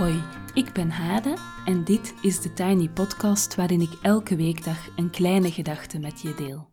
Hoi, 0.00 0.22
ik 0.54 0.72
ben 0.72 0.90
Hade 0.90 1.36
en 1.64 1.84
dit 1.84 2.14
is 2.22 2.40
de 2.40 2.52
Tiny 2.52 2.88
Podcast 2.88 3.54
waarin 3.54 3.80
ik 3.80 3.98
elke 4.02 4.36
weekdag 4.36 4.96
een 4.96 5.10
kleine 5.10 5.50
gedachte 5.50 5.98
met 5.98 6.20
je 6.20 6.34
deel. 6.34 6.70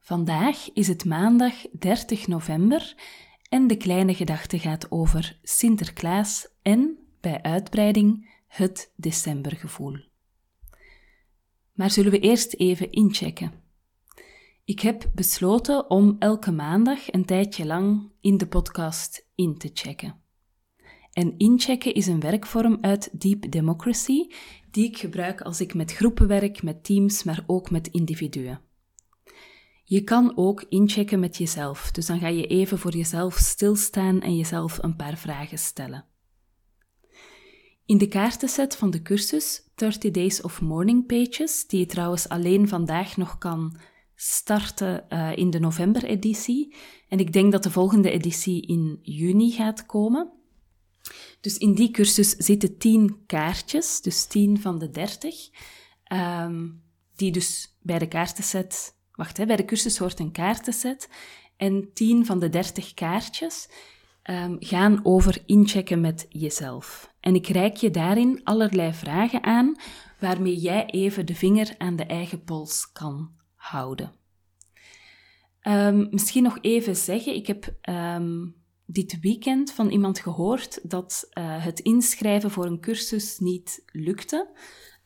Vandaag 0.00 0.72
is 0.72 0.88
het 0.88 1.04
maandag 1.04 1.54
30 1.72 2.26
november 2.26 2.94
en 3.48 3.66
de 3.66 3.76
kleine 3.76 4.14
gedachte 4.14 4.58
gaat 4.58 4.90
over 4.90 5.38
Sinterklaas 5.42 6.48
en, 6.62 6.98
bij 7.20 7.42
uitbreiding, 7.42 8.30
het 8.46 8.92
decembergevoel. 8.96 9.96
Maar 11.72 11.90
zullen 11.90 12.10
we 12.10 12.20
eerst 12.20 12.54
even 12.54 12.92
inchecken? 12.92 13.52
Ik 14.64 14.80
heb 14.80 15.10
besloten 15.14 15.90
om 15.90 16.16
elke 16.18 16.52
maandag 16.52 17.12
een 17.12 17.24
tijdje 17.24 17.66
lang 17.66 18.12
in 18.20 18.36
de 18.36 18.46
podcast 18.46 19.26
in 19.34 19.58
te 19.58 19.70
checken. 19.74 20.22
En 21.14 21.34
inchecken 21.36 21.94
is 21.94 22.06
een 22.06 22.20
werkvorm 22.20 22.78
uit 22.80 23.20
Deep 23.20 23.50
Democracy 23.50 24.26
die 24.70 24.84
ik 24.84 24.98
gebruik 24.98 25.40
als 25.40 25.60
ik 25.60 25.74
met 25.74 25.92
groepen 25.92 26.26
werk, 26.26 26.62
met 26.62 26.84
teams, 26.84 27.22
maar 27.22 27.44
ook 27.46 27.70
met 27.70 27.88
individuen. 27.88 28.60
Je 29.84 30.04
kan 30.04 30.36
ook 30.36 30.64
inchecken 30.68 31.20
met 31.20 31.36
jezelf, 31.36 31.90
dus 31.90 32.06
dan 32.06 32.18
ga 32.18 32.28
je 32.28 32.46
even 32.46 32.78
voor 32.78 32.96
jezelf 32.96 33.36
stilstaan 33.36 34.20
en 34.20 34.36
jezelf 34.36 34.78
een 34.82 34.96
paar 34.96 35.16
vragen 35.16 35.58
stellen. 35.58 36.04
In 37.86 37.98
de 37.98 38.08
kaartenset 38.08 38.76
van 38.76 38.90
de 38.90 39.02
cursus 39.02 39.62
30 39.74 40.10
Days 40.10 40.42
of 40.42 40.60
Morning 40.60 41.06
Pages, 41.06 41.66
die 41.66 41.80
je 41.80 41.86
trouwens 41.86 42.28
alleen 42.28 42.68
vandaag 42.68 43.16
nog 43.16 43.38
kan 43.38 43.76
starten 44.14 45.04
uh, 45.08 45.36
in 45.36 45.50
de 45.50 45.58
november-editie, 45.58 46.74
en 47.08 47.18
ik 47.18 47.32
denk 47.32 47.52
dat 47.52 47.62
de 47.62 47.70
volgende 47.70 48.10
editie 48.10 48.66
in 48.66 48.98
juni 49.02 49.50
gaat 49.50 49.86
komen, 49.86 50.32
dus 51.44 51.58
in 51.58 51.74
die 51.74 51.90
cursus 51.90 52.30
zitten 52.30 52.78
tien 52.78 53.22
kaartjes, 53.26 54.00
dus 54.00 54.26
tien 54.26 54.60
van 54.60 54.78
de 54.78 54.90
dertig, 54.90 55.34
um, 56.12 56.82
die 57.16 57.32
dus 57.32 57.76
bij 57.82 57.98
de 57.98 58.08
kaartenset... 58.08 58.96
Wacht, 59.12 59.36
hè, 59.36 59.46
bij 59.46 59.56
de 59.56 59.64
cursus 59.64 59.98
hoort 59.98 60.18
een 60.18 60.32
kaartenset. 60.32 61.08
En 61.56 61.90
tien 61.92 62.26
van 62.26 62.38
de 62.38 62.48
dertig 62.48 62.94
kaartjes 62.94 63.68
um, 64.30 64.56
gaan 64.60 65.00
over 65.02 65.42
inchecken 65.46 66.00
met 66.00 66.26
jezelf. 66.28 67.12
En 67.20 67.34
ik 67.34 67.46
reik 67.46 67.76
je 67.76 67.90
daarin 67.90 68.40
allerlei 68.44 68.92
vragen 68.92 69.42
aan, 69.42 69.76
waarmee 70.20 70.56
jij 70.56 70.86
even 70.86 71.26
de 71.26 71.34
vinger 71.34 71.74
aan 71.78 71.96
de 71.96 72.04
eigen 72.04 72.44
pols 72.44 72.92
kan 72.92 73.30
houden. 73.54 74.12
Um, 75.62 76.08
misschien 76.10 76.42
nog 76.42 76.58
even 76.60 76.96
zeggen, 76.96 77.34
ik 77.34 77.46
heb 77.46 77.74
dit 78.94 79.20
weekend 79.20 79.72
van 79.72 79.90
iemand 79.90 80.18
gehoord 80.18 80.80
dat 80.82 81.28
uh, 81.38 81.64
het 81.64 81.80
inschrijven 81.80 82.50
voor 82.50 82.66
een 82.66 82.80
cursus 82.80 83.38
niet 83.38 83.82
lukte. 83.86 84.48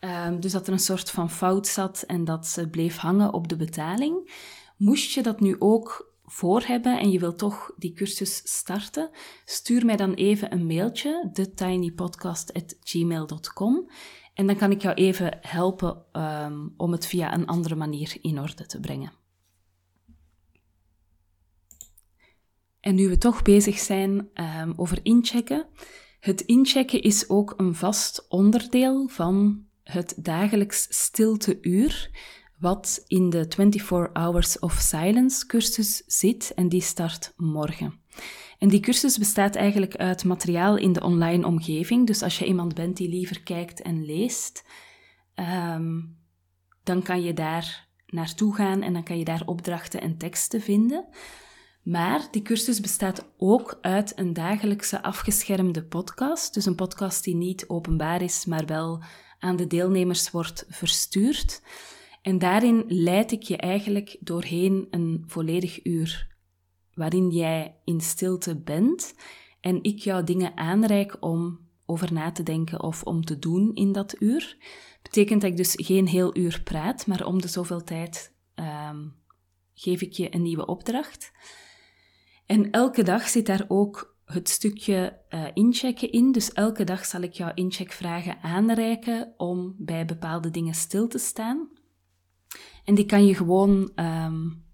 Um, 0.00 0.40
dus 0.40 0.52
dat 0.52 0.66
er 0.66 0.72
een 0.72 0.78
soort 0.78 1.10
van 1.10 1.30
fout 1.30 1.66
zat 1.66 2.02
en 2.02 2.24
dat 2.24 2.46
ze 2.46 2.68
bleef 2.68 2.96
hangen 2.96 3.32
op 3.32 3.48
de 3.48 3.56
betaling. 3.56 4.32
Moest 4.76 5.12
je 5.12 5.22
dat 5.22 5.40
nu 5.40 5.56
ook 5.58 6.12
voor 6.24 6.62
hebben 6.62 6.98
en 6.98 7.10
je 7.10 7.18
wilt 7.18 7.38
toch 7.38 7.72
die 7.76 7.92
cursus 7.92 8.40
starten, 8.44 9.10
stuur 9.44 9.84
mij 9.84 9.96
dan 9.96 10.14
even 10.14 10.52
een 10.52 10.66
mailtje, 10.66 11.30
thetinypodcast.gmail.com. 11.32 13.90
En 14.34 14.46
dan 14.46 14.56
kan 14.56 14.70
ik 14.70 14.82
jou 14.82 14.94
even 14.94 15.38
helpen 15.40 16.04
um, 16.12 16.74
om 16.76 16.92
het 16.92 17.06
via 17.06 17.34
een 17.34 17.46
andere 17.46 17.74
manier 17.74 18.16
in 18.20 18.40
orde 18.40 18.66
te 18.66 18.80
brengen. 18.80 19.12
En 22.88 22.94
nu 22.94 23.08
we 23.08 23.18
toch 23.18 23.42
bezig 23.42 23.78
zijn 23.78 24.28
um, 24.34 24.72
over 24.76 24.98
inchecken, 25.02 25.66
het 26.20 26.40
inchecken 26.40 27.02
is 27.02 27.28
ook 27.28 27.54
een 27.56 27.74
vast 27.74 28.26
onderdeel 28.28 29.08
van 29.08 29.64
het 29.82 30.14
dagelijks 30.16 30.86
stilteuur, 30.90 32.10
wat 32.58 33.04
in 33.06 33.30
de 33.30 33.46
24 33.48 34.12
Hours 34.12 34.58
of 34.58 34.72
Silence 34.72 35.46
cursus 35.46 36.02
zit 36.06 36.52
en 36.54 36.68
die 36.68 36.80
start 36.80 37.32
morgen. 37.36 38.00
En 38.58 38.68
die 38.68 38.80
cursus 38.80 39.18
bestaat 39.18 39.54
eigenlijk 39.54 39.96
uit 39.96 40.24
materiaal 40.24 40.76
in 40.76 40.92
de 40.92 41.02
online 41.02 41.46
omgeving. 41.46 42.06
Dus 42.06 42.22
als 42.22 42.38
je 42.38 42.46
iemand 42.46 42.74
bent 42.74 42.96
die 42.96 43.08
liever 43.08 43.42
kijkt 43.42 43.82
en 43.82 44.04
leest, 44.04 44.64
um, 45.74 46.16
dan 46.82 47.02
kan 47.02 47.22
je 47.22 47.34
daar 47.34 47.88
naartoe 48.06 48.54
gaan 48.54 48.82
en 48.82 48.92
dan 48.92 49.02
kan 49.02 49.18
je 49.18 49.24
daar 49.24 49.42
opdrachten 49.46 50.00
en 50.00 50.18
teksten 50.18 50.60
vinden. 50.60 51.08
Maar 51.88 52.28
die 52.30 52.42
cursus 52.42 52.80
bestaat 52.80 53.32
ook 53.36 53.78
uit 53.80 54.18
een 54.18 54.32
dagelijkse 54.32 55.02
afgeschermde 55.02 55.84
podcast. 55.84 56.54
Dus 56.54 56.66
een 56.66 56.74
podcast 56.74 57.24
die 57.24 57.34
niet 57.34 57.68
openbaar 57.68 58.22
is, 58.22 58.44
maar 58.44 58.66
wel 58.66 59.02
aan 59.38 59.56
de 59.56 59.66
deelnemers 59.66 60.30
wordt 60.30 60.66
verstuurd. 60.68 61.62
En 62.22 62.38
daarin 62.38 62.84
leid 62.86 63.32
ik 63.32 63.42
je 63.42 63.56
eigenlijk 63.56 64.16
doorheen 64.20 64.86
een 64.90 65.24
volledig 65.26 65.84
uur, 65.84 66.36
waarin 66.94 67.30
jij 67.30 67.80
in 67.84 68.00
stilte 68.00 68.56
bent 68.56 69.14
en 69.60 69.82
ik 69.82 69.98
jou 69.98 70.24
dingen 70.24 70.56
aanreik 70.56 71.16
om 71.20 71.60
over 71.86 72.12
na 72.12 72.32
te 72.32 72.42
denken 72.42 72.82
of 72.82 73.02
om 73.02 73.24
te 73.24 73.38
doen 73.38 73.74
in 73.74 73.92
dat 73.92 74.20
uur. 74.20 74.56
Betekent 75.02 75.40
dat 75.40 75.50
ik 75.50 75.56
dus 75.56 75.74
geen 75.76 76.06
heel 76.06 76.36
uur 76.36 76.60
praat, 76.64 77.06
maar 77.06 77.26
om 77.26 77.40
de 77.40 77.48
zoveel 77.48 77.84
tijd 77.84 78.34
um, 78.54 79.14
geef 79.74 80.00
ik 80.00 80.12
je 80.12 80.34
een 80.34 80.42
nieuwe 80.42 80.66
opdracht. 80.66 81.32
En 82.48 82.70
elke 82.70 83.02
dag 83.02 83.28
zit 83.28 83.46
daar 83.46 83.64
ook 83.68 84.16
het 84.24 84.48
stukje 84.48 85.20
uh, 85.30 85.44
inchecken 85.54 86.12
in. 86.12 86.32
Dus 86.32 86.52
elke 86.52 86.84
dag 86.84 87.04
zal 87.04 87.20
ik 87.20 87.32
jou 87.32 87.52
incheckvragen 87.54 88.40
aanreiken 88.42 89.34
om 89.36 89.74
bij 89.78 90.04
bepaalde 90.04 90.50
dingen 90.50 90.74
stil 90.74 91.08
te 91.08 91.18
staan. 91.18 91.68
En 92.84 92.94
die 92.94 93.06
kan 93.06 93.26
je 93.26 93.34
gewoon 93.34 93.92
um, 93.96 94.64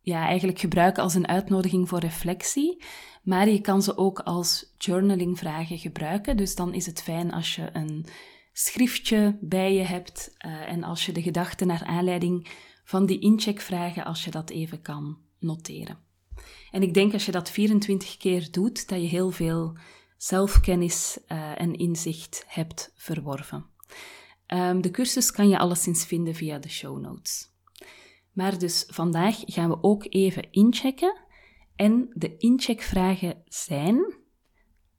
ja, 0.00 0.26
eigenlijk 0.26 0.58
gebruiken 0.58 1.02
als 1.02 1.14
een 1.14 1.28
uitnodiging 1.28 1.88
voor 1.88 1.98
reflectie. 1.98 2.84
Maar 3.22 3.48
je 3.48 3.60
kan 3.60 3.82
ze 3.82 3.96
ook 3.96 4.20
als 4.20 4.74
journalingvragen 4.78 5.78
gebruiken. 5.78 6.36
Dus 6.36 6.54
dan 6.54 6.74
is 6.74 6.86
het 6.86 7.02
fijn 7.02 7.32
als 7.32 7.54
je 7.54 7.68
een 7.72 8.06
schriftje 8.52 9.38
bij 9.40 9.74
je 9.74 9.84
hebt 9.84 10.34
uh, 10.46 10.72
en 10.72 10.84
als 10.84 11.06
je 11.06 11.12
de 11.12 11.22
gedachten 11.22 11.66
naar 11.66 11.84
aanleiding 11.84 12.48
van 12.84 13.06
die 13.06 13.18
incheckvragen, 13.18 14.04
als 14.04 14.24
je 14.24 14.30
dat 14.30 14.50
even 14.50 14.82
kan 14.82 15.18
noteren. 15.38 16.09
En 16.70 16.82
ik 16.82 16.94
denk 16.94 17.12
als 17.12 17.26
je 17.26 17.32
dat 17.32 17.50
24 17.50 18.16
keer 18.16 18.50
doet, 18.50 18.88
dat 18.88 19.00
je 19.00 19.06
heel 19.06 19.30
veel 19.30 19.76
zelfkennis 20.16 21.18
uh, 21.28 21.60
en 21.60 21.74
inzicht 21.74 22.44
hebt 22.46 22.92
verworven. 22.94 23.66
Um, 24.46 24.80
de 24.80 24.90
cursus 24.90 25.30
kan 25.30 25.48
je 25.48 25.58
alleszins 25.58 26.04
vinden 26.04 26.34
via 26.34 26.58
de 26.58 26.68
show 26.68 27.00
notes. 27.00 27.50
Maar 28.32 28.58
dus 28.58 28.84
vandaag 28.86 29.36
gaan 29.44 29.68
we 29.68 29.82
ook 29.82 30.06
even 30.08 30.50
inchecken. 30.50 31.16
En 31.76 32.10
de 32.12 32.36
incheckvragen 32.36 33.42
zijn: 33.44 34.14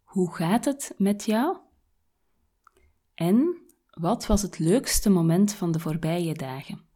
hoe 0.03 0.35
gaat 0.35 0.65
het 0.65 0.93
met 0.97 1.25
jou? 1.25 1.57
En 3.13 3.61
wat 3.89 4.25
was 4.25 4.41
het 4.41 4.59
leukste 4.59 5.09
moment 5.09 5.53
van 5.53 5.71
de 5.71 5.79
voorbije 5.79 6.33
dagen? 6.33 6.89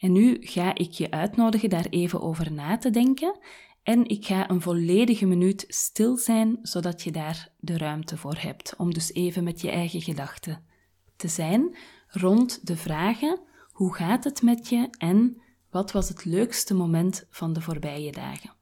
En 0.00 0.12
nu 0.12 0.36
ga 0.40 0.74
ik 0.74 0.90
je 0.90 1.10
uitnodigen 1.10 1.70
daar 1.70 1.86
even 1.90 2.20
over 2.20 2.52
na 2.52 2.78
te 2.78 2.90
denken 2.90 3.38
en 3.82 4.08
ik 4.08 4.26
ga 4.26 4.50
een 4.50 4.60
volledige 4.60 5.26
minuut 5.26 5.64
stil 5.68 6.16
zijn, 6.16 6.58
zodat 6.62 7.02
je 7.02 7.10
daar 7.10 7.48
de 7.58 7.78
ruimte 7.78 8.16
voor 8.16 8.36
hebt 8.38 8.74
om 8.76 8.92
dus 8.94 9.12
even 9.12 9.44
met 9.44 9.60
je 9.60 9.70
eigen 9.70 10.00
gedachten 10.00 10.64
te 11.16 11.28
zijn 11.28 11.76
rond 12.06 12.66
de 12.66 12.76
vragen 12.76 13.40
hoe 13.72 13.94
gaat 13.94 14.24
het 14.24 14.42
met 14.42 14.68
je 14.68 14.88
en 14.98 15.42
wat 15.70 15.92
was 15.92 16.08
het 16.08 16.24
leukste 16.24 16.74
moment 16.74 17.26
van 17.30 17.52
de 17.52 17.60
voorbije 17.60 18.12
dagen. 18.12 18.58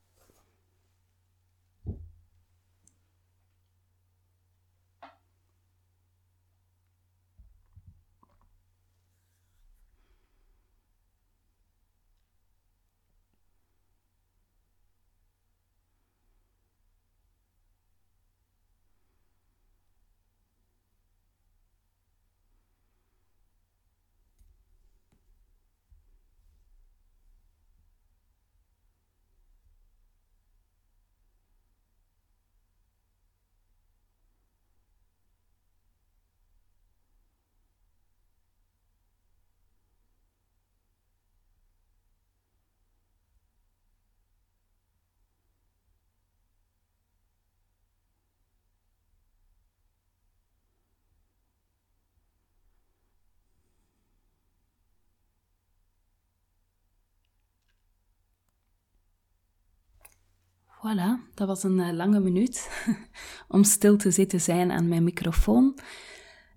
Voilà, 60.79 61.19
dat 61.35 61.47
was 61.49 61.63
een 61.63 61.81
eh, 61.81 61.93
lange 61.93 62.21
minuut 62.21 62.85
om 63.49 63.65
stil 63.65 63.97
te 63.97 64.11
zitten 64.11 64.41
zijn 64.41 64.71
aan 64.71 64.89
mijn 64.89 65.05
microfoon. 65.05 65.79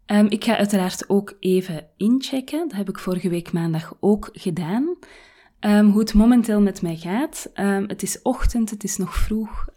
Ehm, 0.06 0.26
ik 0.26 0.44
ga 0.44 0.58
uiteraard 0.58 1.10
ook 1.10 1.36
even 1.40 1.88
inchecken. 1.98 2.68
Dat 2.68 2.78
heb 2.78 2.90
ik 2.90 3.00
vorige 3.00 3.30
week 3.30 3.52
maandag 3.52 3.98
ook 4.00 4.30
gedaan. 4.34 4.98
Um, 5.60 5.90
hoe 5.90 6.00
het 6.00 6.14
momenteel 6.14 6.62
met 6.62 6.82
mij 6.82 6.96
gaat. 6.96 7.52
Um, 7.56 7.88
het 7.88 8.04
is 8.04 8.22
ochtend, 8.22 8.70
het 8.70 8.84
is 8.84 8.98
nog 8.98 9.16
vroeg. 9.16 9.68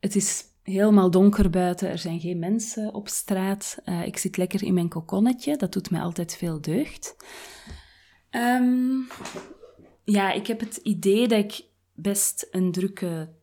het 0.00 0.16
is 0.16 0.44
helemaal 0.62 1.10
donker 1.10 1.50
buiten, 1.50 1.88
er 1.88 1.98
zijn 1.98 2.20
geen 2.20 2.38
mensen 2.38 2.94
op 2.94 3.08
straat. 3.08 3.78
Uh, 3.84 4.06
ik 4.06 4.16
zit 4.16 4.36
lekker 4.36 4.62
in 4.62 4.74
mijn 4.74 4.88
kokonnetje, 4.88 5.56
dat 5.56 5.72
doet 5.72 5.90
mij 5.90 6.00
altijd 6.00 6.36
veel 6.36 6.60
deugd. 6.60 7.16
ja, 10.04 10.32
ik 10.32 10.46
heb 10.46 10.60
het 10.60 10.76
idee 10.76 11.28
dat 11.28 11.38
ik 11.38 11.64
best 11.96 12.48
een 12.50 12.72
drukke, 12.72 13.34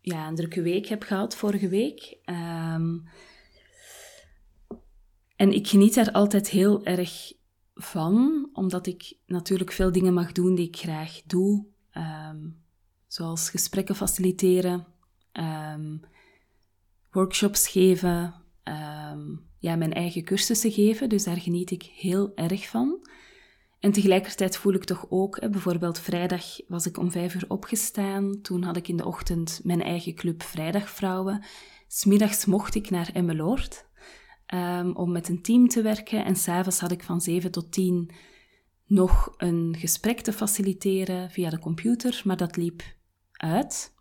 ja, 0.00 0.28
een 0.28 0.34
drukke 0.34 0.62
week 0.62 0.86
heb 0.86 1.02
gehad 1.02 1.36
vorige 1.36 1.68
week. 1.68 2.18
Um, 2.26 3.08
en 5.36 5.52
ik 5.52 5.68
geniet 5.68 5.94
daar 5.94 6.12
altijd 6.12 6.48
heel 6.48 6.84
erg 6.84 7.32
van, 7.74 8.48
omdat 8.52 8.86
ik 8.86 9.16
natuurlijk 9.26 9.72
veel 9.72 9.92
dingen 9.92 10.14
mag 10.14 10.32
doen 10.32 10.54
die 10.54 10.66
ik 10.66 10.76
graag 10.76 11.22
doe. 11.26 11.66
Um, 11.92 12.60
zoals 13.06 13.50
gesprekken 13.50 13.94
faciliteren, 13.94 14.86
um, 15.32 16.00
workshops 17.10 17.68
geven, 17.68 18.34
ja, 19.58 19.76
mijn 19.76 19.92
eigen 19.92 20.24
cursussen 20.24 20.72
geven. 20.72 21.08
Dus 21.08 21.24
daar 21.24 21.40
geniet 21.40 21.70
ik 21.70 21.82
heel 21.82 22.32
erg 22.34 22.68
van. 22.68 23.08
En 23.82 23.92
tegelijkertijd 23.92 24.56
voel 24.56 24.72
ik 24.72 24.84
toch 24.84 25.06
ook, 25.08 25.50
bijvoorbeeld 25.50 25.98
vrijdag 25.98 26.44
was 26.68 26.86
ik 26.86 26.98
om 26.98 27.10
vijf 27.10 27.34
uur 27.34 27.44
opgestaan. 27.48 28.40
Toen 28.42 28.62
had 28.62 28.76
ik 28.76 28.88
in 28.88 28.96
de 28.96 29.04
ochtend 29.04 29.60
mijn 29.62 29.82
eigen 29.82 30.14
club 30.14 30.42
Vrijdagvrouwen. 30.42 31.44
Smiddags 31.88 32.44
mocht 32.44 32.74
ik 32.74 32.90
naar 32.90 33.10
Emmeloord 33.12 33.86
um, 34.54 34.96
om 34.96 35.12
met 35.12 35.28
een 35.28 35.42
team 35.42 35.68
te 35.68 35.82
werken. 35.82 36.24
En 36.24 36.36
s'avonds 36.36 36.80
had 36.80 36.90
ik 36.90 37.02
van 37.02 37.20
zeven 37.20 37.50
tot 37.50 37.72
tien 37.72 38.10
nog 38.86 39.34
een 39.36 39.76
gesprek 39.78 40.20
te 40.20 40.32
faciliteren 40.32 41.30
via 41.30 41.50
de 41.50 41.58
computer, 41.58 42.22
maar 42.24 42.36
dat 42.36 42.56
liep 42.56 42.82
uit. 43.32 43.94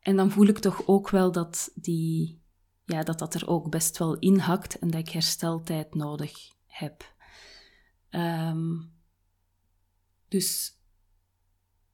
En 0.00 0.16
dan 0.16 0.30
voel 0.30 0.46
ik 0.46 0.58
toch 0.58 0.86
ook 0.86 1.10
wel 1.10 1.32
dat, 1.32 1.70
die, 1.74 2.42
ja, 2.84 3.02
dat 3.02 3.18
dat 3.18 3.34
er 3.34 3.48
ook 3.48 3.70
best 3.70 3.98
wel 3.98 4.18
in 4.18 4.38
hakt 4.38 4.78
en 4.78 4.90
dat 4.90 5.00
ik 5.00 5.08
hersteltijd 5.08 5.94
nodig 5.94 6.32
heb. 6.66 7.18
Um, 8.10 8.92
dus 10.28 10.78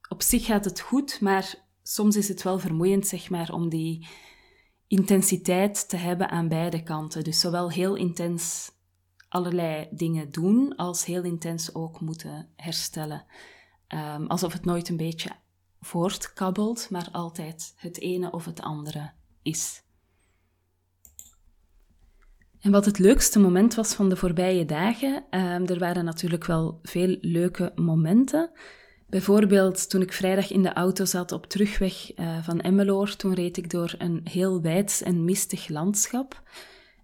op 0.08 0.22
zich 0.22 0.44
gaat 0.44 0.64
het 0.64 0.80
goed, 0.80 1.20
maar 1.20 1.54
soms 1.82 2.16
is 2.16 2.28
het 2.28 2.42
wel 2.42 2.58
vermoeiend, 2.58 3.06
zeg 3.06 3.30
maar, 3.30 3.52
om 3.52 3.68
die 3.68 4.06
intensiteit 4.86 5.88
te 5.88 5.96
hebben 5.96 6.30
aan 6.30 6.48
beide 6.48 6.82
kanten. 6.82 7.24
Dus 7.24 7.40
zowel 7.40 7.70
heel 7.70 7.94
intens 7.94 8.70
allerlei 9.28 9.88
dingen 9.90 10.30
doen, 10.30 10.76
als 10.76 11.04
heel 11.04 11.22
intens 11.22 11.74
ook 11.74 12.00
moeten 12.00 12.48
herstellen. 12.56 13.24
Um, 13.88 14.26
alsof 14.26 14.52
het 14.52 14.64
nooit 14.64 14.88
een 14.88 14.96
beetje 14.96 15.30
voortkabbelt, 15.80 16.90
maar 16.90 17.08
altijd 17.12 17.74
het 17.76 18.00
ene 18.00 18.30
of 18.30 18.44
het 18.44 18.60
andere 18.60 19.12
is. 19.42 19.82
En 22.66 22.72
wat 22.72 22.84
het 22.84 22.98
leukste 22.98 23.38
moment 23.38 23.74
was 23.74 23.94
van 23.94 24.08
de 24.08 24.16
voorbije 24.16 24.64
dagen, 24.64 25.14
um, 25.14 25.66
er 25.66 25.78
waren 25.78 26.04
natuurlijk 26.04 26.44
wel 26.44 26.78
veel 26.82 27.16
leuke 27.20 27.72
momenten. 27.74 28.50
Bijvoorbeeld 29.08 29.90
toen 29.90 30.02
ik 30.02 30.12
vrijdag 30.12 30.50
in 30.50 30.62
de 30.62 30.72
auto 30.72 31.04
zat 31.04 31.32
op 31.32 31.46
terugweg 31.46 32.18
uh, 32.18 32.42
van 32.42 32.60
Emmeloord, 32.60 33.18
toen 33.18 33.34
reed 33.34 33.56
ik 33.56 33.70
door 33.70 33.94
een 33.98 34.20
heel 34.30 34.60
wijds 34.60 35.02
en 35.02 35.24
mistig 35.24 35.68
landschap. 35.68 36.42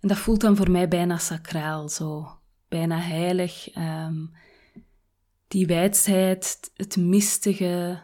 En 0.01 0.09
dat 0.09 0.17
voelt 0.17 0.41
dan 0.41 0.57
voor 0.57 0.71
mij 0.71 0.89
bijna 0.89 1.19
sacraal, 1.19 1.89
zo 1.89 2.27
bijna 2.69 2.99
heilig. 2.99 3.77
Um, 3.77 4.31
die 5.49 5.67
wijsheid, 5.67 6.71
het 6.75 6.97
mistige, 6.97 8.01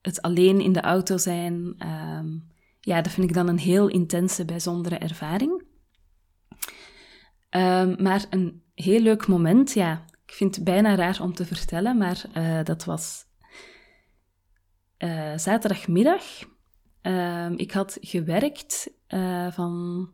het 0.00 0.22
alleen 0.22 0.60
in 0.60 0.72
de 0.72 0.80
auto 0.80 1.16
zijn, 1.16 1.54
um, 1.86 2.46
ja, 2.80 3.02
dat 3.02 3.12
vind 3.12 3.28
ik 3.28 3.34
dan 3.34 3.48
een 3.48 3.58
heel 3.58 3.88
intense, 3.88 4.44
bijzondere 4.44 4.98
ervaring. 4.98 5.66
Um, 7.50 8.02
maar 8.02 8.26
een 8.30 8.62
heel 8.74 9.00
leuk 9.00 9.26
moment, 9.26 9.72
ja, 9.72 10.04
ik 10.26 10.32
vind 10.32 10.54
het 10.54 10.64
bijna 10.64 10.94
raar 10.94 11.22
om 11.22 11.34
te 11.34 11.44
vertellen, 11.44 11.96
maar 11.96 12.24
uh, 12.36 12.64
dat 12.64 12.84
was 12.84 13.24
uh, 14.98 15.36
zaterdagmiddag. 15.36 16.22
Uh, 17.02 17.50
ik 17.56 17.70
had 17.70 17.98
gewerkt 18.00 18.90
uh, 19.08 19.52
van 19.52 20.08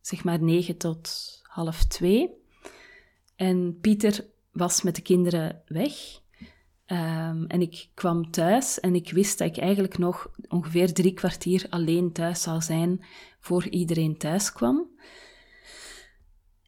zeg 0.00 0.24
maar 0.24 0.42
9 0.42 0.76
tot 0.76 1.38
half 1.42 1.84
2. 1.84 2.30
En 3.36 3.78
Pieter 3.80 4.26
was 4.52 4.82
met 4.82 4.96
de 4.96 5.02
kinderen 5.02 5.62
weg. 5.66 5.92
Um, 6.86 7.46
en 7.46 7.60
ik 7.60 7.88
kwam 7.94 8.30
thuis 8.30 8.80
en 8.80 8.94
ik 8.94 9.10
wist 9.10 9.38
dat 9.38 9.48
ik 9.48 9.58
eigenlijk 9.58 9.98
nog 9.98 10.30
ongeveer 10.48 10.92
drie 10.92 11.12
kwartier 11.12 11.66
alleen 11.68 12.12
thuis 12.12 12.42
zou 12.42 12.60
zijn 12.60 13.04
voor 13.40 13.68
iedereen 13.68 14.18
thuis 14.18 14.52
kwam. 14.52 14.89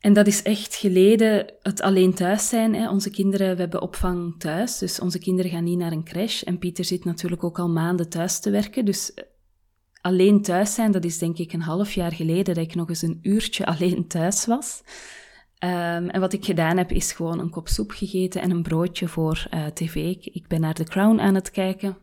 En 0.02 0.12
dat 0.12 0.26
is 0.26 0.42
echt 0.42 0.74
geleden 0.74 1.52
het 1.62 1.80
alleen 1.80 2.14
thuis 2.14 2.48
zijn. 2.48 2.74
Hè. 2.74 2.90
Onze 2.90 3.10
kinderen, 3.10 3.54
we 3.54 3.60
hebben 3.60 3.82
opvang 3.82 4.34
thuis, 4.38 4.78
dus 4.78 5.00
onze 5.00 5.18
kinderen 5.18 5.50
gaan 5.50 5.64
niet 5.64 5.78
naar 5.78 5.92
een 5.92 6.04
crash. 6.04 6.42
En 6.42 6.58
Pieter 6.58 6.84
zit 6.84 7.04
natuurlijk 7.04 7.44
ook 7.44 7.58
al 7.58 7.68
maanden 7.68 8.08
thuis 8.08 8.40
te 8.40 8.50
werken. 8.50 8.84
Dus 8.84 9.14
eh, 9.14 9.24
alleen 10.00 10.42
thuis 10.42 10.74
zijn, 10.74 10.92
dat 10.92 11.04
is 11.04 11.18
denk 11.18 11.38
ik 11.38 11.52
een 11.52 11.62
half 11.62 11.92
jaar 11.92 12.12
geleden 12.12 12.54
dat 12.54 12.64
ik 12.64 12.74
nog 12.74 12.88
eens 12.88 13.02
een 13.02 13.18
uurtje 13.22 13.66
alleen 13.72 14.06
thuis 14.06 14.46
was. 14.46 14.82
Um, 15.64 16.08
en 16.08 16.20
wat 16.20 16.32
ik 16.32 16.44
gedaan 16.44 16.76
heb, 16.76 16.92
is 16.92 17.12
gewoon 17.12 17.38
een 17.38 17.50
kop 17.50 17.68
soep 17.68 17.90
gegeten 17.90 18.40
en 18.40 18.50
een 18.50 18.62
broodje 18.62 19.08
voor 19.08 19.46
uh, 19.54 19.66
tv. 19.66 19.94
Ik, 19.94 20.26
ik 20.26 20.48
ben 20.48 20.60
naar 20.60 20.74
The 20.74 20.84
Crown 20.84 21.20
aan 21.20 21.34
het 21.34 21.50
kijken. 21.50 21.96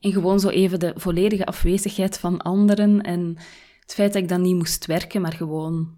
En 0.00 0.12
gewoon 0.12 0.40
zo 0.40 0.48
even 0.48 0.80
de 0.80 0.92
volledige 0.96 1.46
afwezigheid 1.46 2.18
van 2.18 2.42
anderen. 2.42 3.00
En 3.02 3.36
het 3.80 3.94
feit 3.94 4.12
dat 4.12 4.22
ik 4.22 4.28
dan 4.28 4.42
niet 4.42 4.56
moest 4.56 4.86
werken, 4.86 5.20
maar 5.20 5.32
gewoon 5.32 5.97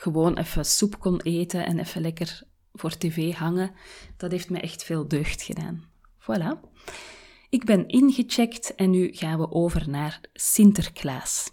gewoon 0.00 0.38
even 0.38 0.64
soep 0.64 0.98
kon 0.98 1.20
eten 1.20 1.66
en 1.66 1.78
even 1.78 2.00
lekker 2.00 2.42
voor 2.72 2.96
tv 2.96 3.34
hangen, 3.34 3.70
dat 4.16 4.30
heeft 4.30 4.50
me 4.50 4.60
echt 4.60 4.84
veel 4.84 5.08
deugd 5.08 5.42
gedaan. 5.42 5.84
Voilà. 6.20 6.60
Ik 7.48 7.64
ben 7.64 7.88
ingecheckt 7.88 8.74
en 8.74 8.90
nu 8.90 9.12
gaan 9.12 9.38
we 9.38 9.50
over 9.50 9.88
naar 9.88 10.20
Sinterklaas. 10.32 11.50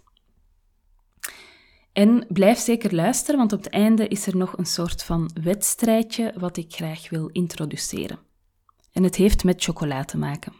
En 1.92 2.26
blijf 2.28 2.58
zeker 2.58 2.94
luisteren, 2.94 3.38
want 3.38 3.52
op 3.52 3.62
het 3.62 3.72
einde 3.72 4.08
is 4.08 4.26
er 4.26 4.36
nog 4.36 4.58
een 4.58 4.66
soort 4.66 5.02
van 5.02 5.30
wedstrijdje 5.42 6.34
wat 6.38 6.56
ik 6.56 6.74
graag 6.74 7.08
wil 7.08 7.26
introduceren. 7.26 8.18
En 8.92 9.02
het 9.02 9.16
heeft 9.16 9.44
met 9.44 9.64
chocola 9.64 10.04
te 10.04 10.16
maken. 10.16 10.52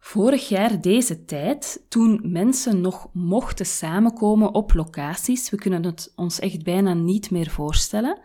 Vorig 0.00 0.48
jaar 0.48 0.80
deze 0.80 1.24
tijd, 1.24 1.84
toen 1.88 2.20
mensen 2.22 2.80
nog 2.80 3.08
mochten 3.12 3.66
samenkomen 3.66 4.54
op 4.54 4.74
locaties, 4.74 5.50
we 5.50 5.56
kunnen 5.56 5.84
het 5.84 6.12
ons 6.16 6.38
echt 6.38 6.62
bijna 6.62 6.94
niet 6.94 7.30
meer 7.30 7.50
voorstellen, 7.50 8.20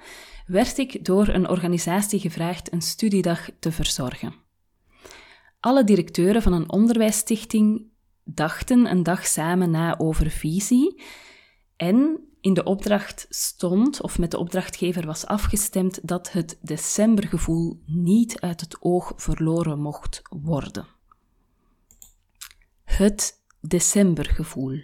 werd 0.46 0.78
ik 0.78 1.06
door 1.06 1.28
een 1.28 1.50
organisatie 1.50 2.20
gevraagd 2.20 2.74
een 2.74 2.82
studiedag 2.82 3.50
te 3.60 3.72
verzorgen. 3.72 4.34
Alle 5.60 5.84
directeuren 5.84 6.42
van 6.42 6.54
een 6.54 6.72
onderwijsstichting 6.72 7.88
dachten 8.24 8.92
een 8.92 9.04
dag 9.04 9.26
samen 9.26 9.70
na 9.70 10.00
over 10.00 10.30
visie 10.30 11.02
en 11.76 12.20
in 12.42 12.54
de 12.54 12.64
opdracht 12.64 13.26
stond, 13.30 14.02
of 14.02 14.20
met 14.20 14.32
de 14.32 14.38
opdrachtgever 14.38 15.06
was 15.06 15.26
afgestemd, 15.26 16.08
dat 16.08 16.32
het 16.32 16.60
decembergevoel 16.62 17.82
niet 17.86 18.40
uit 18.40 18.62
het 18.62 18.78
oog 18.80 19.14
verloren 19.16 19.80
mocht 19.80 20.22
worden. 20.30 20.88
Het 22.98 23.44
decembergevoel. 23.62 24.80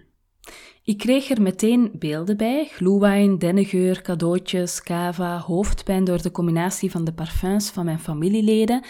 Ik 0.83 0.97
kreeg 0.97 1.29
er 1.29 1.41
meteen 1.41 1.91
beelden 1.99 2.37
bij: 2.37 2.65
glühwein, 2.65 3.37
dennengeur, 3.37 4.01
cadeautjes, 4.01 4.83
cava, 4.83 5.39
hoofdpijn 5.39 6.03
door 6.03 6.21
de 6.21 6.31
combinatie 6.31 6.91
van 6.91 7.03
de 7.03 7.13
parfums 7.13 7.69
van 7.69 7.85
mijn 7.85 7.99
familieleden, 7.99 8.85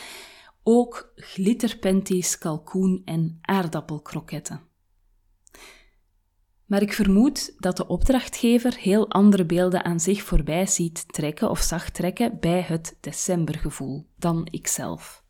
ook 0.64 1.12
glitterpanties, 1.16 2.38
kalkoen 2.38 3.02
en 3.06 3.38
aardappelkroketten. 3.42 4.62
Maar 6.66 6.82
ik 6.82 6.94
vermoed 6.94 7.54
dat 7.58 7.78
de 7.78 7.88
opdrachtgever 7.88 8.76
heel 8.78 9.10
andere 9.10 9.46
beelden 9.46 9.84
aan 9.84 10.00
zich 10.00 10.22
voorbij 10.22 10.66
ziet 10.66 11.14
trekken 11.14 11.50
of 11.50 11.60
zag 11.60 11.90
trekken 11.90 12.38
bij 12.40 12.62
het 12.62 12.98
decembergevoel 13.00 14.06
dan 14.16 14.48
ikzelf. 14.52 15.24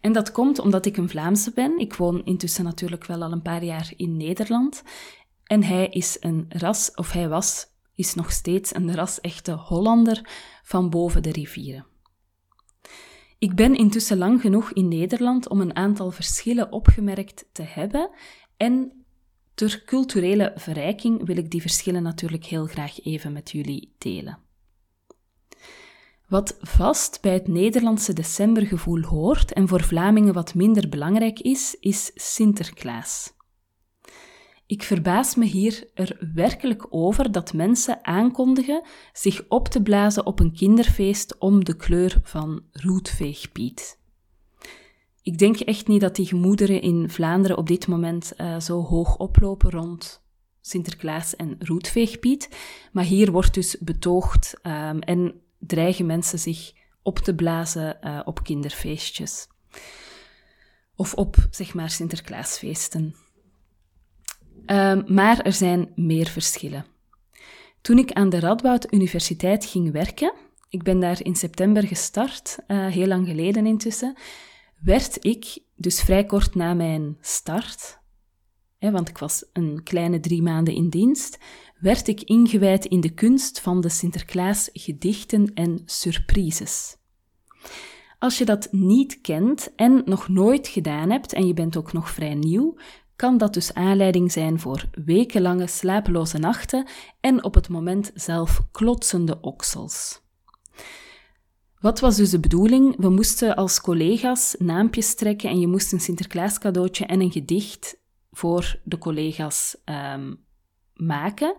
En 0.00 0.12
dat 0.12 0.32
komt 0.32 0.58
omdat 0.58 0.86
ik 0.86 0.96
een 0.96 1.08
Vlaamse 1.08 1.52
ben. 1.54 1.78
Ik 1.78 1.94
woon 1.94 2.24
intussen 2.24 2.64
natuurlijk 2.64 3.04
wel 3.04 3.22
al 3.22 3.32
een 3.32 3.42
paar 3.42 3.64
jaar 3.64 3.92
in 3.96 4.16
Nederland. 4.16 4.82
En 5.44 5.62
hij 5.62 5.86
is 5.86 6.16
een 6.20 6.46
ras, 6.48 6.94
of 6.94 7.12
hij 7.12 7.28
was, 7.28 7.66
is 7.94 8.14
nog 8.14 8.32
steeds 8.32 8.74
een 8.74 8.94
ras-echte 8.94 9.52
Hollander 9.52 10.30
van 10.62 10.90
boven 10.90 11.22
de 11.22 11.32
rivieren. 11.32 11.86
Ik 13.38 13.54
ben 13.54 13.76
intussen 13.76 14.18
lang 14.18 14.40
genoeg 14.40 14.72
in 14.72 14.88
Nederland 14.88 15.48
om 15.48 15.60
een 15.60 15.76
aantal 15.76 16.10
verschillen 16.10 16.72
opgemerkt 16.72 17.48
te 17.52 17.62
hebben 17.62 18.10
en 18.56 19.04
ter 19.54 19.84
culturele 19.84 20.52
verrijking 20.54 21.26
wil 21.26 21.36
ik 21.36 21.50
die 21.50 21.60
verschillen 21.60 22.02
natuurlijk 22.02 22.44
heel 22.44 22.66
graag 22.66 23.04
even 23.04 23.32
met 23.32 23.50
jullie 23.50 23.94
delen. 23.98 24.38
Wat 26.30 26.56
vast 26.60 27.18
bij 27.20 27.32
het 27.32 27.48
Nederlandse 27.48 28.12
decembergevoel 28.12 29.02
hoort 29.02 29.52
en 29.52 29.68
voor 29.68 29.82
Vlamingen 29.82 30.34
wat 30.34 30.54
minder 30.54 30.88
belangrijk 30.88 31.40
is, 31.40 31.76
is 31.80 32.10
Sinterklaas. 32.14 33.32
Ik 34.66 34.82
verbaas 34.82 35.34
me 35.34 35.44
hier 35.44 35.90
er 35.94 36.30
werkelijk 36.34 36.86
over 36.90 37.32
dat 37.32 37.52
mensen 37.52 38.04
aankondigen 38.04 38.82
zich 39.12 39.44
op 39.48 39.68
te 39.68 39.82
blazen 39.82 40.26
op 40.26 40.40
een 40.40 40.52
kinderfeest 40.52 41.38
om 41.38 41.64
de 41.64 41.76
kleur 41.76 42.20
van 42.22 42.62
roetveegpiet. 42.72 43.98
Ik 45.22 45.38
denk 45.38 45.56
echt 45.60 45.88
niet 45.88 46.00
dat 46.00 46.16
die 46.16 46.26
gemoederen 46.26 46.82
in 46.82 47.10
Vlaanderen 47.10 47.56
op 47.56 47.66
dit 47.66 47.86
moment 47.86 48.32
uh, 48.36 48.60
zo 48.60 48.82
hoog 48.82 49.16
oplopen 49.16 49.70
rond 49.70 50.22
Sinterklaas 50.60 51.36
en 51.36 51.56
roetveegpiet, 51.58 52.48
maar 52.92 53.04
hier 53.04 53.30
wordt 53.30 53.54
dus 53.54 53.78
betoogd 53.78 54.60
um, 54.62 54.98
en 54.98 55.40
dreigen 55.60 56.06
mensen 56.06 56.38
zich 56.38 56.72
op 57.02 57.18
te 57.18 57.34
blazen 57.34 57.98
uh, 58.02 58.20
op 58.24 58.42
kinderfeestjes. 58.42 59.48
Of 60.96 61.14
op, 61.14 61.36
zeg 61.50 61.74
maar, 61.74 61.90
Sinterklaasfeesten. 61.90 63.14
Uh, 64.66 65.04
maar 65.06 65.40
er 65.40 65.52
zijn 65.52 65.92
meer 65.94 66.26
verschillen. 66.26 66.86
Toen 67.80 67.98
ik 67.98 68.12
aan 68.12 68.28
de 68.28 68.40
Radboud 68.40 68.92
Universiteit 68.92 69.64
ging 69.64 69.92
werken, 69.92 70.32
ik 70.68 70.82
ben 70.82 71.00
daar 71.00 71.22
in 71.22 71.36
september 71.36 71.86
gestart, 71.86 72.58
uh, 72.68 72.86
heel 72.86 73.06
lang 73.06 73.26
geleden 73.26 73.66
intussen, 73.66 74.16
werd 74.80 75.24
ik, 75.24 75.58
dus 75.76 76.02
vrij 76.02 76.24
kort 76.24 76.54
na 76.54 76.74
mijn 76.74 77.16
start, 77.20 77.98
hè, 78.78 78.90
want 78.90 79.08
ik 79.08 79.18
was 79.18 79.44
een 79.52 79.80
kleine 79.82 80.20
drie 80.20 80.42
maanden 80.42 80.74
in 80.74 80.88
dienst, 80.88 81.38
werd 81.80 82.08
ik 82.08 82.22
ingewijd 82.22 82.84
in 82.84 83.00
de 83.00 83.10
kunst 83.14 83.60
van 83.60 83.80
de 83.80 83.88
Sinterklaas 83.88 84.70
gedichten 84.72 85.54
en 85.54 85.82
surprises. 85.84 86.96
Als 88.18 88.38
je 88.38 88.44
dat 88.44 88.68
niet 88.70 89.20
kent 89.20 89.74
en 89.76 90.02
nog 90.04 90.28
nooit 90.28 90.68
gedaan 90.68 91.10
hebt 91.10 91.32
en 91.32 91.46
je 91.46 91.54
bent 91.54 91.76
ook 91.76 91.92
nog 91.92 92.10
vrij 92.10 92.34
nieuw, 92.34 92.76
kan 93.16 93.38
dat 93.38 93.54
dus 93.54 93.74
aanleiding 93.74 94.32
zijn 94.32 94.60
voor 94.60 94.84
wekenlange 95.04 95.66
slapeloze 95.66 96.38
nachten 96.38 96.86
en 97.20 97.44
op 97.44 97.54
het 97.54 97.68
moment 97.68 98.10
zelf 98.14 98.60
klotsende 98.70 99.40
oksels. 99.40 100.22
Wat 101.80 102.00
was 102.00 102.16
dus 102.16 102.30
de 102.30 102.40
bedoeling? 102.40 102.94
We 102.96 103.08
moesten 103.08 103.56
als 103.56 103.80
collega's 103.80 104.54
naampjes 104.58 105.14
trekken 105.14 105.50
en 105.50 105.60
je 105.60 105.66
moest 105.66 105.92
een 105.92 106.00
Sinterklaas 106.00 106.58
cadeautje 106.58 107.06
en 107.06 107.20
een 107.20 107.32
gedicht 107.32 108.00
voor 108.30 108.80
de 108.84 108.98
collega's 108.98 109.76
um, 109.84 110.44
maken. 111.00 111.56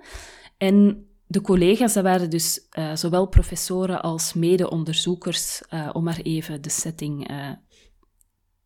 En 0.57 1.05
de 1.27 1.41
collega's, 1.41 1.93
dat 1.93 2.03
waren 2.03 2.29
dus 2.29 2.67
uh, 2.77 2.95
zowel 2.95 3.25
professoren 3.27 4.01
als 4.01 4.33
mede-onderzoekers, 4.33 5.61
uh, 5.73 5.89
om 5.93 6.03
maar 6.03 6.19
even 6.19 6.61
de 6.61 6.69
setting 6.69 7.31
uh, 7.31 7.51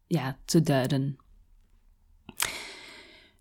ja, 0.07 0.39
te 0.45 0.61
duiden. 0.61 1.17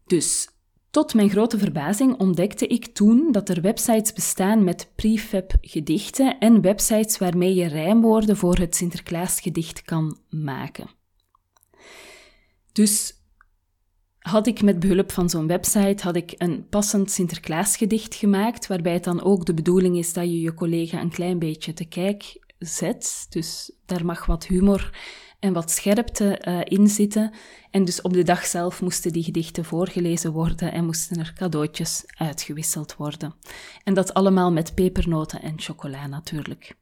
Dus 0.07 0.49
tot 0.91 1.15
mijn 1.15 1.31
grote 1.31 1.59
verbazing 1.59 2.19
ontdekte 2.19 2.67
ik 2.67 2.87
toen 2.87 3.33
dat 3.33 3.49
er 3.49 3.61
websites 3.61 4.13
bestaan 4.13 4.65
met 4.65 4.93
prefab 4.95 5.53
gedichten 5.61 6.39
en 6.39 6.61
websites 6.61 7.19
waarmee 7.19 7.55
je 7.55 7.67
rijmwoorden 7.67 8.37
voor 8.37 8.57
het 8.57 8.77
Sinterklaasgedicht 8.77 9.83
kan 9.83 10.19
maken. 10.31 10.91
Dus 12.73 13.24
had 14.25 14.47
ik 14.47 14.63
met 14.63 14.79
behulp 14.79 15.13
van 15.13 15.31
zo'n 15.31 15.47
website 15.47 16.03
had 16.03 16.17
ik 16.17 16.35
een 16.37 16.67
passend 16.69 17.11
Sinterklaasgedicht 17.11 18.15
gemaakt, 18.15 18.67
waarbij 18.67 18.93
het 18.93 19.05
dan 19.05 19.23
ook 19.23 19.47
de 19.47 19.55
bedoeling 19.55 19.97
is 19.97 20.13
dat 20.13 20.25
je 20.25 20.41
je 20.41 20.55
collega 20.55 21.01
een 21.01 21.11
klein 21.11 21.39
beetje 21.39 21.73
te 21.73 21.85
kijk 21.85 22.39
zet. 22.59 23.27
Dus 23.29 23.73
daar 23.87 24.05
mag 24.05 24.27
wat 24.27 24.47
humor 24.47 24.91
en 25.39 25.53
wat 25.53 25.71
scherpte 25.71 26.43
uh, 26.49 26.61
in 26.65 26.89
zitten. 26.89 27.35
En 27.71 27.85
dus 27.85 28.03
op 28.03 28.13
de 28.13 28.23
dag 28.23 28.47
zelf 28.47 28.83
moesten 28.83 29.13
die 29.13 29.23
gedichten 29.23 29.65
voorgelezen 29.65 30.33
worden 30.33 30.73
en 30.73 30.85
moesten 30.85 31.19
er 31.19 31.33
cadeautjes 31.37 32.05
uitgewisseld 32.07 32.97
worden. 32.97 33.35
En 33.83 33.95
dat 33.95 34.15
allemaal 34.15 34.53
met 34.53 34.75
pepernoten 34.75 35.43
en 35.43 35.55
chocola 35.57 36.07
natuurlijk. 36.07 36.77